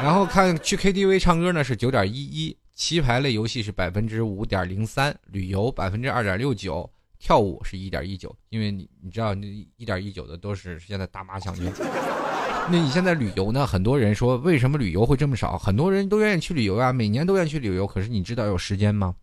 [0.00, 6.88] 然后看去 KTV 唱歌呢是九点一一，棋牌类游戏是百分之五点零三，旅游百分之二点六九，
[7.18, 8.34] 跳舞是一点一九。
[8.50, 9.46] 因为你你知道那
[9.76, 11.62] 一点一九的都是现在大妈抢去。
[12.68, 13.66] 那你现在旅游呢？
[13.66, 15.56] 很多人说为什么旅游会这么少？
[15.56, 17.86] 很多人都愿意去旅游啊，每年都愿意去旅游。
[17.86, 19.14] 可是你知道有时间吗？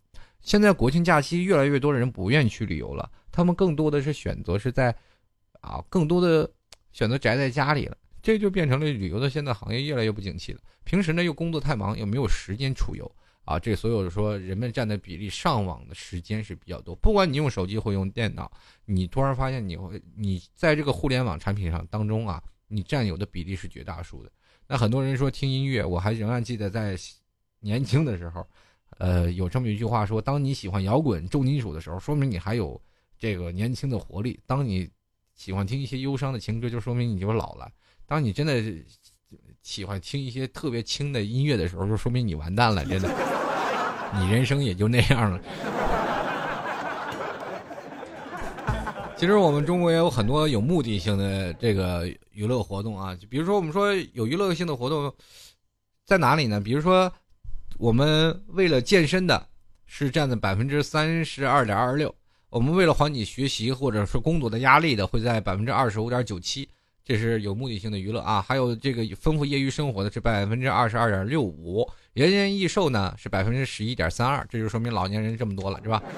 [0.44, 4.94] 现在国庆假期，越来越多的人不愿意去旅游了，他们更多的是选择是在，
[5.62, 6.48] 啊，更多的
[6.92, 10.60] 选择宅在家里了，这就变成了旅游的现在行业越来越不景气了。
[10.84, 13.10] 平时呢又工作太忙，又没有时间出游
[13.46, 16.94] 啊，这所有说人们占的比例，上网的时间是比较多。
[16.96, 18.52] 不管你用手机或用电脑，
[18.84, 24.30] 你突然发现你会你在这个互联网产品上当中啊，你占有的比例是绝大数的。
[24.68, 26.98] 那很多人说听音乐，我还仍然记得在
[27.62, 28.46] 年轻的时候。
[29.00, 32.80] 呃，有这么一句话说：当你喜欢摇滚、重金属的时候，说明你还有
[33.18, 34.90] 这个年轻的活力；当你
[35.36, 37.68] 喜欢听一些忧伤的情歌，就说明你就老了；
[38.06, 38.64] 当你真的
[39.62, 43.10] 喜欢听一些特别轻的音乐的时候，就说明你完蛋了，真的，
[44.20, 45.42] 你人生也就那样了。
[49.18, 55.14] 其实我们中国也有很多有目的性的这个娱乐活动啊，比如说我们说有娱乐性的活动
[56.06, 56.62] 在哪里呢？
[56.62, 57.12] 比如说。
[57.78, 59.48] 我们为了健身的，
[59.86, 62.10] 是占的百分之三十二点二六；
[62.50, 66.70] 我们为了缓解学习或者是工作的压力的，会在百分之二十五点九七。
[67.04, 68.42] 这是有目的性的娱乐啊。
[68.42, 74.46] 还有这个丰富业余生活的是百分之二十二点六五，延年益寿呢是百分之十一点三二。
[74.50, 76.02] 这就说明老年人这么多了，是吧？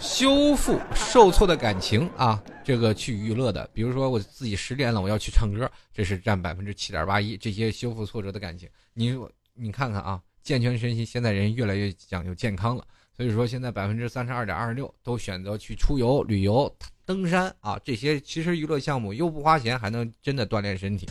[0.00, 7.36] 修复受挫的感情啊，这个去娱乐的，比如说我自己失恋了，我要去唱歌，这是占百分之七点八一。
[7.36, 9.14] 这些修复挫折的感情，你。
[9.60, 12.84] 你看看啊，健全身心，现在人越来越讲究健康了，
[13.14, 21.06] 所以说现在百分之三十二点二十六都选择去出游、旅游、登山啊，这些其实娱乐项目又不花钱，还能真的锻炼身体。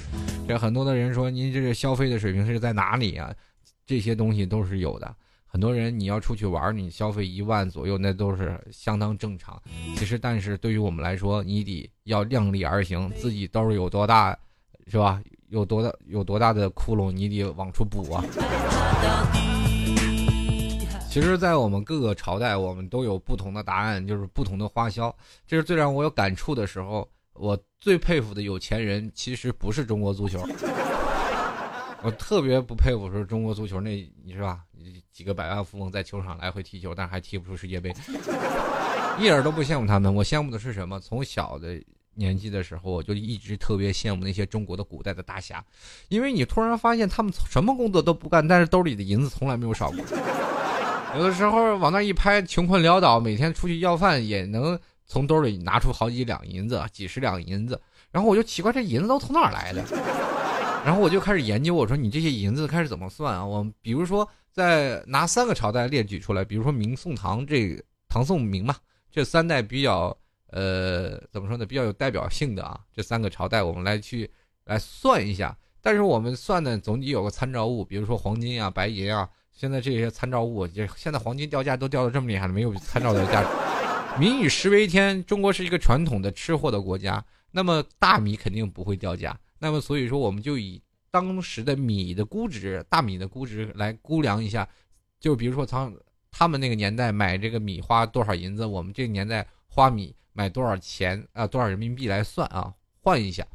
[0.47, 3.32] 这很多的人说，您这个消费的水平是在哪里啊？
[3.86, 5.16] 这些东西都是有的。
[5.52, 9.62] 很多人你要出去玩，你消费一万左右，那都是相当正常。
[9.95, 14.38] 其实，但是对于我们来说，你得要量力而行，自己兜有多大，
[14.88, 15.22] 是吧？
[15.50, 18.24] 有多大有多大的窟窿，你得往出补啊！
[21.10, 25.14] 其实，在我们各个朝代，我们都有不同的答案，就是不同的花销。
[25.47, 27.10] 这是最让我有感触的时候。
[27.34, 30.39] 我最佩服的有钱人，其实不是中国足球。
[32.04, 33.91] 我特别不佩服说中国足球那，
[34.24, 34.60] 你是吧？
[35.12, 37.91] 几个百万富翁在球场来回踢球，但还踢不出世界杯，
[39.18, 40.14] 一点都不羡慕他们。
[40.14, 41.00] 我羡慕的是什么？
[41.00, 41.82] 从小的。
[42.20, 45.63] 年纪的时候，我就一直特别羡慕那些中国的古代的大侠，
[46.09, 49.99] 因为你突然发现他们什么工作都不干，但是兜里的银子从来没有少过。
[51.17, 57.82] 有的时候往那一拍，穷困潦倒，每天出去要饭也能从兜里拿出好几两银子，几十两银子。
[58.11, 59.82] 然后我就奇怪，这银子都从哪儿来的？
[60.86, 63.45] 然后我就开始研究，我说你这些银子开始怎么算啊？
[63.45, 68.76] 我比如说在拿三个朝代列举出来，比如说明、宋、唐，这唐、宋、明嘛，
[69.09, 70.15] 这三代比较。
[70.52, 71.66] 呃，怎么说呢？
[71.66, 74.30] 比较有代表性的啊，这三个朝代我们来去
[74.66, 75.58] 来算一下。
[75.82, 79.30] 但是我们算呢，总得有个参照物，比如说黄金啊、白银啊。
[79.52, 83.50] 现在这些参照物，就现在黄金掉价都掉的这么厉害了，没有参照的价值。
[84.18, 87.22] 民以食为天，中国是一个传统的吃货的国家，
[87.52, 89.38] 那么大米肯定不会掉价。
[89.60, 90.82] 那么所以说，我们就以
[91.12, 94.66] 当时的米的估值，大米的估值来估量一下，
[95.20, 95.91] 就比如说他
[96.32, 103.46] 他们那个年代买这个米花多少银子，我们这个年代花米买多少钱啊，多少人民币来算啊，换一下。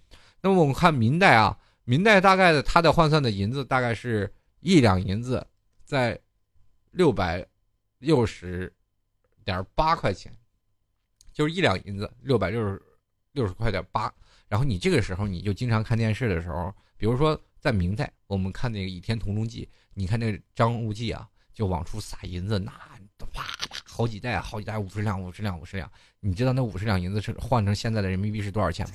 [0.42, 4.30] 那么我们看明代啊，明代大概的它的换算的银子大概是
[4.60, 5.46] 一两银子
[5.86, 6.20] 在
[6.90, 7.42] 六百
[8.00, 8.70] 六十
[9.46, 10.30] 点八块钱，
[11.32, 12.82] 就是一两银子六百六十
[13.32, 14.12] 六十块点八。
[14.46, 19.64] 然后你这个时候你就经常看电视的时候，比如说在明代，我们看那个《倚天屠龙记》，
[19.94, 22.70] 你看那张无忌啊，就往出撒银子，那
[23.18, 23.44] 啪啪
[23.84, 25.90] 好几袋，好几袋五十两，五十两，五十两。
[26.20, 28.94] 你知道那五十两银子是换成现在的人民币是多少钱吗？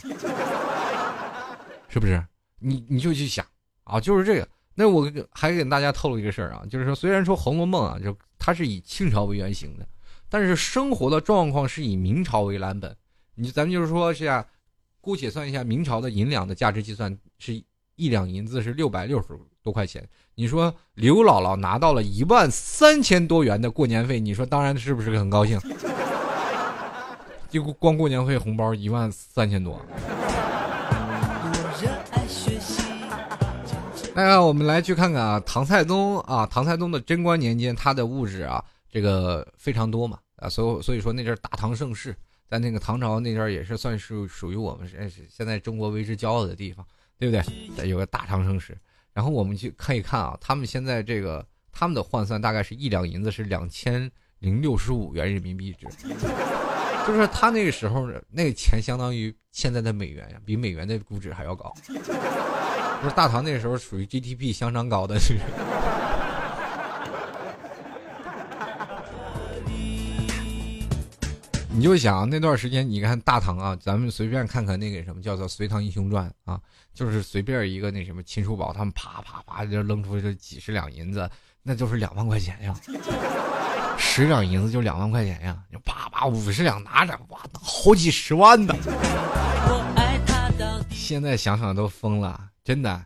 [1.87, 2.23] 是不是？
[2.59, 3.45] 你你就去想
[3.83, 4.47] 啊，就是这个。
[4.75, 9.87] 那我还给大家透露一个事儿啊，就是说，虽然说《红楼梦》啊，就它是以清朝为原型的，
[10.29, 12.95] 但是生活的状况是以明朝为蓝本。
[13.35, 14.45] 你咱们就是说是呀。
[15.01, 17.53] 姑且算一下明朝的银两的价值计算，是
[17.95, 19.29] 一两银子是六百六十
[19.63, 20.07] 多块钱。
[20.35, 25.59] 你说刘姥姥拿到了一万三千多元的过年费，你说当然是不是很高兴？
[27.49, 29.81] 就光过年费红包一万三千多。
[34.15, 42.15] 那我们来去看看啊，唐太宗啊，唐太宗的贞观年间，他的物质啊，这个非常多嘛啊，所以所以说那阵儿大唐盛世。
[42.49, 46.83] 在那个唐朝那阵儿也是算是属于我们是现在中国为之骄傲的地方，
[47.19, 47.35] 对不
[47.75, 47.87] 对？
[47.87, 48.75] 有个大唐盛世，
[49.13, 55.87] 然后我们去看一看啊，他们现在这个他们的换算大概是一两银子是两千零六十五元人民币值，
[57.07, 61.73] 就是他那个时候那个钱相当于现在的美元呀，比美元的估值还要高。
[63.01, 65.17] 不是大唐那时候属于 GDP 相当高的。
[65.17, 65.37] 是
[71.79, 76.59] 你就想那段时间，你看大唐啊，咱们随便看看那个什么叫做《隋唐英雄传》啊，
[76.93, 81.31] 就是随便一个那什么秦叔宝，他们啪啪啪就扔出这几十两银子，
[81.63, 82.75] 那就是两万块钱呀，
[83.97, 88.75] 十两银子就两万块钱呀，就啪啪五十两拿着，哇，好几十万呢。
[90.91, 93.05] 现在想想都疯了，真的。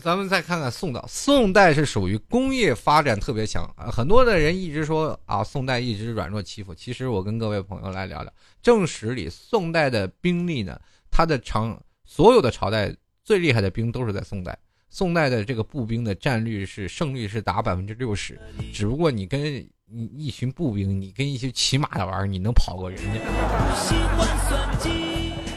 [0.00, 3.90] 咱们再看看宋代，宋代是属于工业发展特别强啊。
[3.90, 6.74] 很多的人一直说啊，宋代一直软弱欺负。
[6.74, 8.32] 其实我跟各位朋友来聊聊
[8.62, 10.80] 正史里宋代的兵力呢，
[11.10, 14.58] 它的长所有的朝代最厉害的兵都是在宋代。
[14.88, 18.40] 宋代的这个步兵的战率是胜率是达百分之六十，
[18.72, 19.42] 只不过你跟
[19.86, 23.20] 你一群步兵，你跟一些骑马的玩意你能跑过人家？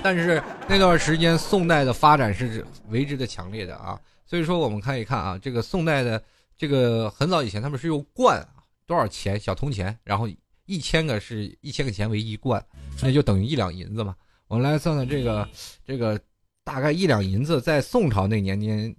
[0.03, 3.97] 但是那段时间宋代的发展是为之的强烈的啊。
[4.25, 6.21] 所以说，我们看一看啊，这个宋代的
[6.57, 10.27] 这个很早以前，他们是用贯啊，多少钱小铜钱，然后
[10.65, 12.65] 一千个是一千个钱为一贯，
[13.01, 14.15] 那就等于一两银子嘛。
[14.47, 15.47] 我们来算算这个，
[15.85, 16.19] 这个
[16.63, 18.95] 大概一两银子在宋朝那年间，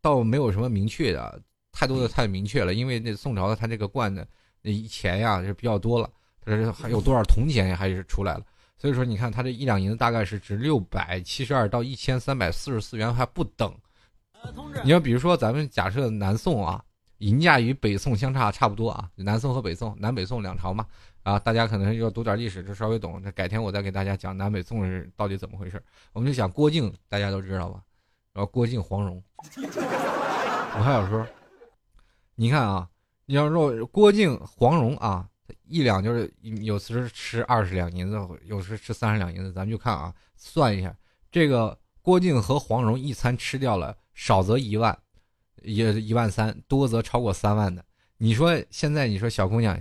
[0.00, 1.40] 倒没有什么明确的，
[1.70, 4.26] 太多的太明确了，因为那宋朝的它这个贯的
[4.60, 6.10] 那钱呀是比较多了，
[6.44, 8.44] 它是还有多少铜钱还是出来了。
[8.76, 13.72] 所以说，你看它这一两银子大概是值六百七十二到一千三百四十四元还不等。
[14.84, 16.82] 你要比如说，咱们假设南宋啊，
[17.18, 20.84] 银价与北宋相差差不多啊，南宋和北宋，南北宋两朝嘛，
[21.22, 23.20] 啊，大家可能要读点历史，就稍微懂。
[23.22, 25.80] 那改天我再给大家讲南北宋是到底怎么回事。
[26.12, 27.80] 我们就讲郭靖，大家都知道吧？
[28.32, 29.22] 然后郭靖、黄蓉，
[29.58, 31.24] 武侠小说。
[32.34, 32.88] 你看啊，
[33.26, 35.28] 你要说郭靖、黄蓉啊，
[35.68, 36.32] 一两就是
[36.62, 40.92] 有时吃二十两银子，有时吃三十两银子，咱们就看啊，算一下，
[41.30, 43.96] 这个郭靖和黄蓉一餐吃掉了。
[44.14, 44.96] 少则一万，
[45.62, 47.84] 也一万三；多则超过三万的。
[48.18, 49.76] 你说现在，你说小姑娘，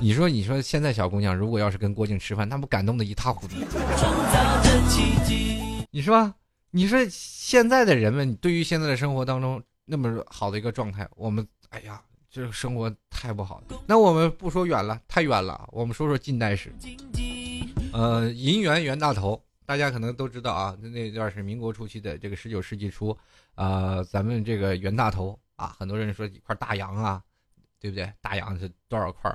[0.00, 3.54] 你说你说现在小姑娘，如果要是跟郭靖吃饭，那不感动的一塌糊涂。
[5.90, 6.34] 你说，
[6.70, 13.80] 你说现在的人们对于现在的生活当中那么好的一个状态，我们哎呀，这生活太不好了。
[13.86, 16.72] 那我们不说远了，太远了，我们说说近代史。
[17.92, 19.42] 呃，银元袁大头。
[19.66, 23.16] 大家可能都知道啊，那段是民国初期的这个十九世纪初，
[23.60, 27.22] 啊，咱们这个袁大头啊，很多人说一块大洋啊，
[27.78, 28.10] 对不对？
[28.22, 29.30] 大洋是多少块？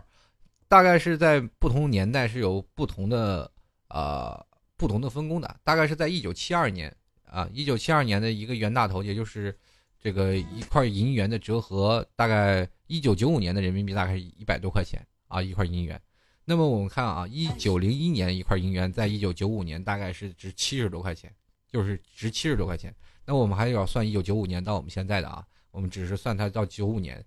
[0.68, 3.52] 大概是在不同年代是有不同的
[3.90, 4.44] 呃
[4.78, 5.60] 不同的分工的。
[5.64, 6.92] 大概是在一九七二年
[7.26, 9.56] 啊，一九七二年的一个袁大头，也就是
[10.02, 16.02] 这个一块银元的折合，大概一九九五年的人民币大概是一百多块钱啊，一块银元。
[16.46, 21.32] 那么我们看啊，一九零一年一块银元，在一九九五年大概是值七十多块钱，
[21.68, 22.92] 就是值七十多块钱。
[23.26, 27.24] 那我们还要算一九九五年到我们现在的啊，我们只是算它到九五年，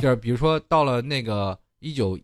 [0.00, 2.18] 就是比如说到了那个一九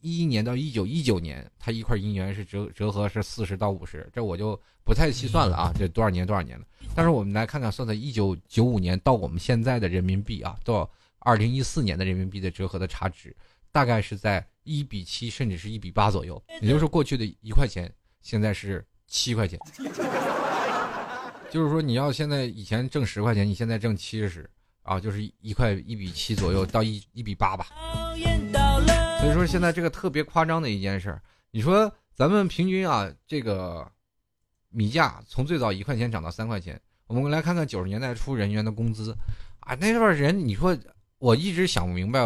[0.00, 6.64] 一一年到一九一九年，它一块银元是折折合是四十到五十，这我就不太细算了啊，这多少年多少年了。
[6.94, 10.88] 但是我们来看看，算算一九九五年到我们现在的人民币啊，到
[11.20, 13.34] 二零一四年的人民币的折合的差值，
[13.72, 16.40] 大概是在一比七，甚至是一比八左右。
[16.60, 19.58] 也就是说，过去的一块钱，现在是七块钱。
[21.50, 24.48] 就是说，你要现在以前挣十块钱，你现在挣七十，
[24.82, 27.66] 啊，就是一块一比七左右到一一比八吧。
[29.20, 31.18] 所以说，现在这个特别夸张的一件事，
[31.50, 33.90] 你说咱们平均啊，这个
[34.70, 36.80] 米价从最早一块钱涨到三块钱。
[37.06, 39.16] 我们来看看九十年代初人员的工资，
[39.60, 40.76] 啊，那段人，你说
[41.18, 42.20] 我一直想不明白，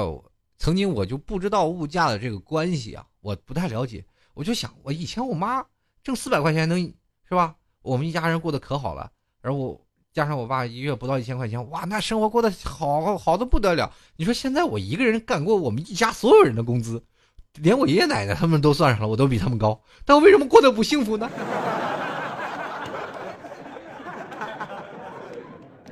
[0.56, 4.04] 曾经我就不知道物价的这个关系啊，我不太了解，
[4.34, 5.64] 我就想，我以前我妈
[6.02, 6.80] 挣四百块钱能
[7.28, 7.54] 是吧？
[7.82, 9.10] 我们一家人过得可好了，
[9.40, 9.80] 然后
[10.12, 13.92] 加上我爸一月不到一千块钱，哇，那生活过得好好的不得了。
[14.16, 17.02] 你说现在我一个人干过我们一家所有人的工资，
[17.54, 21.30] 连我爷爷奶奶他们都算上了，我都比他们高，但我为什么过得不幸福呢？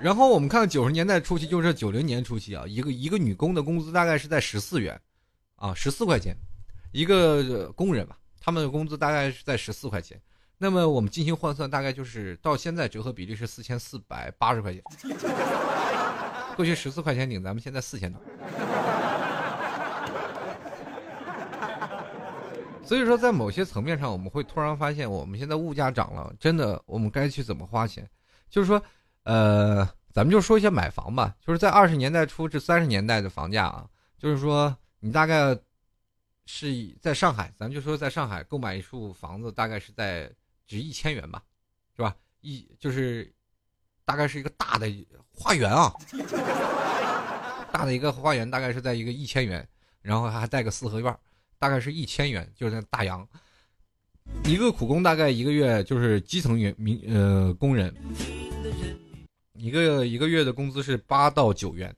[0.01, 5.01] 然后我们看九十年代初期，就是九零年初期啊，一个一个女工的工资大概是在十四元，
[5.57, 6.37] 啊，十四块钱，
[6.93, 10.21] 一个工人吧，他们的工资大概是在十四块钱。
[10.61, 14.83] 那么我们进行换算，大概就是到现在折合比例是四千四百八十块钱。
[16.57, 18.21] 过去十四块钱顶，咱们现在四千多。
[22.85, 28.09] 所以说，在某些层面上，我们会突然发现，我们现在物价涨了，真的，我们该去怎么花钱？
[28.51, 28.83] 就是说，
[29.23, 31.37] 呃，咱们就说一下买房吧。
[31.41, 33.87] 就是在二十年代初至三十年代的房价啊，
[34.19, 35.57] 就是说，你大概
[36.47, 40.29] 是在上海，咱们就说在上海购买一处房子，大概是在。
[40.69, 41.43] 值一千元吧，
[41.97, 42.15] 是吧？
[42.43, 43.33] 一就是，
[44.05, 44.87] 大概是一个大的
[45.33, 45.93] 花园啊，
[47.73, 49.67] 大的一个花园，大概是在一个一千元，
[50.03, 51.19] 然后还带个四合院，
[51.59, 53.27] 大概是一千元，就是那大洋。
[54.45, 57.93] 一个苦工大概一个月就是基层员民呃工人，
[59.55, 61.95] 一个一个月的工资是八到九元，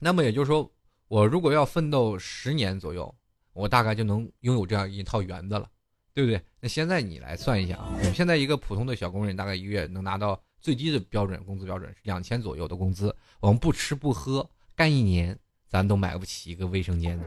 [0.00, 0.68] 那么也就是说，
[1.06, 3.14] 我如果要奋斗十年左右，
[3.52, 5.68] 我大概就能拥有这样一套园子了。
[6.14, 6.40] 对不对？
[6.60, 13.14] 那现在你来算一下啊，我们现在一个普通的小工人，大概一个月能拿到最低的标准工资标准是两千左右的工资。
[13.40, 15.38] 我们不吃不喝干一年，
[15.68, 17.18] 咱都买不起一个卫生间。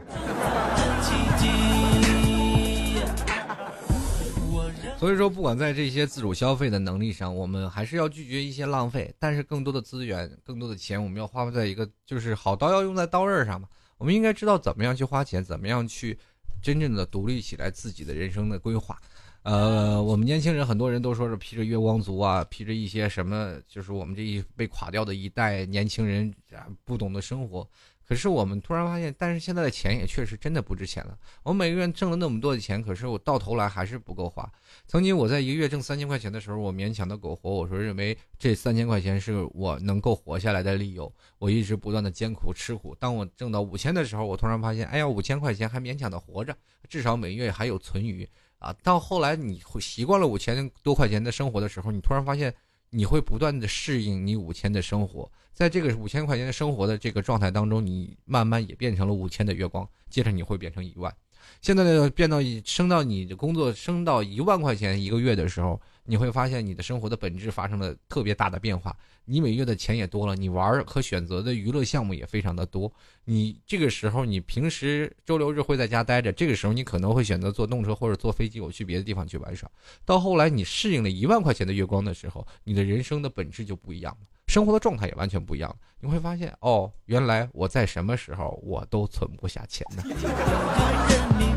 [4.98, 9.14] 所以说，不管在这些自主消费的能力上，我们还是要拒绝一些浪费。
[9.18, 13.68] 但是，更多的资源、更多的钱，我们要花费在一个就是好刀要用在刀刃上嘛。
[13.98, 16.18] 我们应该知道怎么样去花钱，怎么样去。
[16.62, 19.00] 真正的独立起来，自己的人生的规划，
[19.42, 27.68] 呃，我们年轻人很多人都说是披着月光族啊，披着一些什么，就是我们这一被垮掉的一代年轻人啊，不懂得生活。
[28.08, 31.18] 可是我们突然发现，但是现在的钱也确实真的不值钱了。
[31.42, 34.48] 我每个月挣了那么多的钱，可是我到头来还是不够花。
[34.86, 37.50] 曾经我在一个月挣三千块钱的时候，我勉强的苟活。
[37.50, 41.12] 我说认为这三千块钱是我能够活下来的理由。
[41.38, 42.94] 我一直不断的艰苦吃苦。
[43.00, 46.56] 当我挣到五千的时候，我突然发现，哎呀，五千块钱还勉强的活着，
[46.88, 48.28] 至少每月还有存余
[48.58, 48.72] 啊。
[48.84, 52.54] 到后来你会习惯了五千多块钱的生活的时候，你突然发现。
[52.90, 61.14] 你会不断的适应你五千的生活，在这个五千块钱的生活的这个状态当中，你慢慢也变成了五千的月光，接着你会变成一万。
[61.60, 68.96] 现在呢，变到升到你的工作升到一万块钱一个月的时候，你会发现你的生活的本质发生了特别大的变化。
[69.24, 72.90] 你每月的钱也多了，你玩和选择的娱乐项目也非常的多。
[73.24, 79.68] 你这个时候，你平时周六日会在家待着，这个时候你可能会选择坐动车或者坐飞机，我去别的地方去玩耍。
[80.04, 85.76] 到后来，你适应了一万块钱的月光的时候，你的人生的本质就不一样了，生活的状态也完全不一样了。
[85.98, 90.04] 你会发现，哦，原来我在什么时候我都存不下钱呢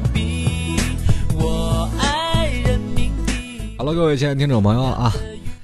[3.79, 5.09] 好了各位亲爱的听众朋友啊。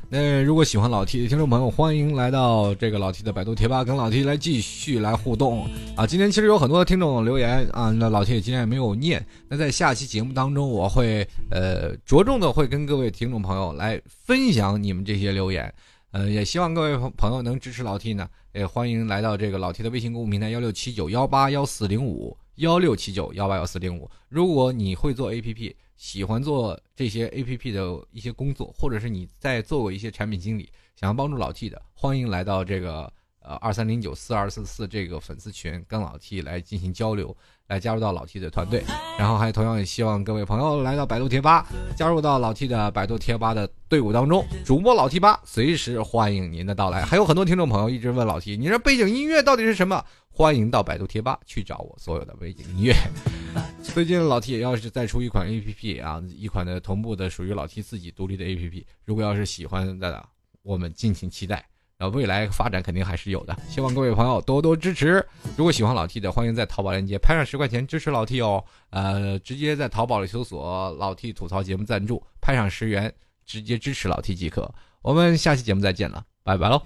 [0.08, 6.08] 那如果喜欢老 T 的听众朋友，欢迎来到这个老 T 的百度贴吧，跟老 T 来继续来互动啊！
[6.08, 9.22] 今天其实有很多听众留言啊，那老 T 今天也没有念。
[9.50, 15.74] 那在下期节目当中，我会呃着重的会跟各位听众朋友来分享你们这些留言，
[16.12, 24.10] 呃，也希望各位朋朋友能支持老 T 呢，也欢迎来到这个老 T 的微信公众平台幺六七九幺八幺四零五幺六七九幺八幺四零五。
[24.30, 25.76] 如果你会做 APP。
[25.98, 27.82] 喜欢做这些 A P P 的
[28.12, 37.34] 一些工作，或者是你在做过一些产品经理，想要帮助老 T 的，欢迎来到这个呃二三零九四二四四这个粉丝群，跟老 T 来进行交流，
[37.68, 38.84] 来加入到老 T 的团队。
[39.18, 44.46] 然后还同样也希望各位朋友来到百度贴吧，加入到老 T 的百度贴吧的队伍当中。
[44.66, 47.06] 主播老 T 吧随时欢迎您的到来。
[47.06, 50.04] 还有很多听众朋友一直问老 T，你这背景音乐到底是什么？
[50.38, 52.94] 欢迎到百度贴吧去找我所有的背景音乐。
[53.82, 60.28] 最近老 T 也要是再出一款 A P P 啊，一款的同步的属于老 T 自己独立的 A P P，如果要是喜欢的，
[60.62, 61.66] 我们敬请期待。
[61.98, 65.26] 然后未来发展肯定还是有的，希望各位朋友多多支持。
[65.56, 68.62] 如果喜欢老 T 的，欢迎在淘宝链接拍上十块钱支持老 T 哦。
[68.90, 73.14] 呃，直接在淘宝里搜索“老 T 吐槽节目赞助”，拍上十元，
[73.46, 74.70] 直接支持老 T 即可。
[75.02, 76.82] 我们下期节目再见了，拜拜喽。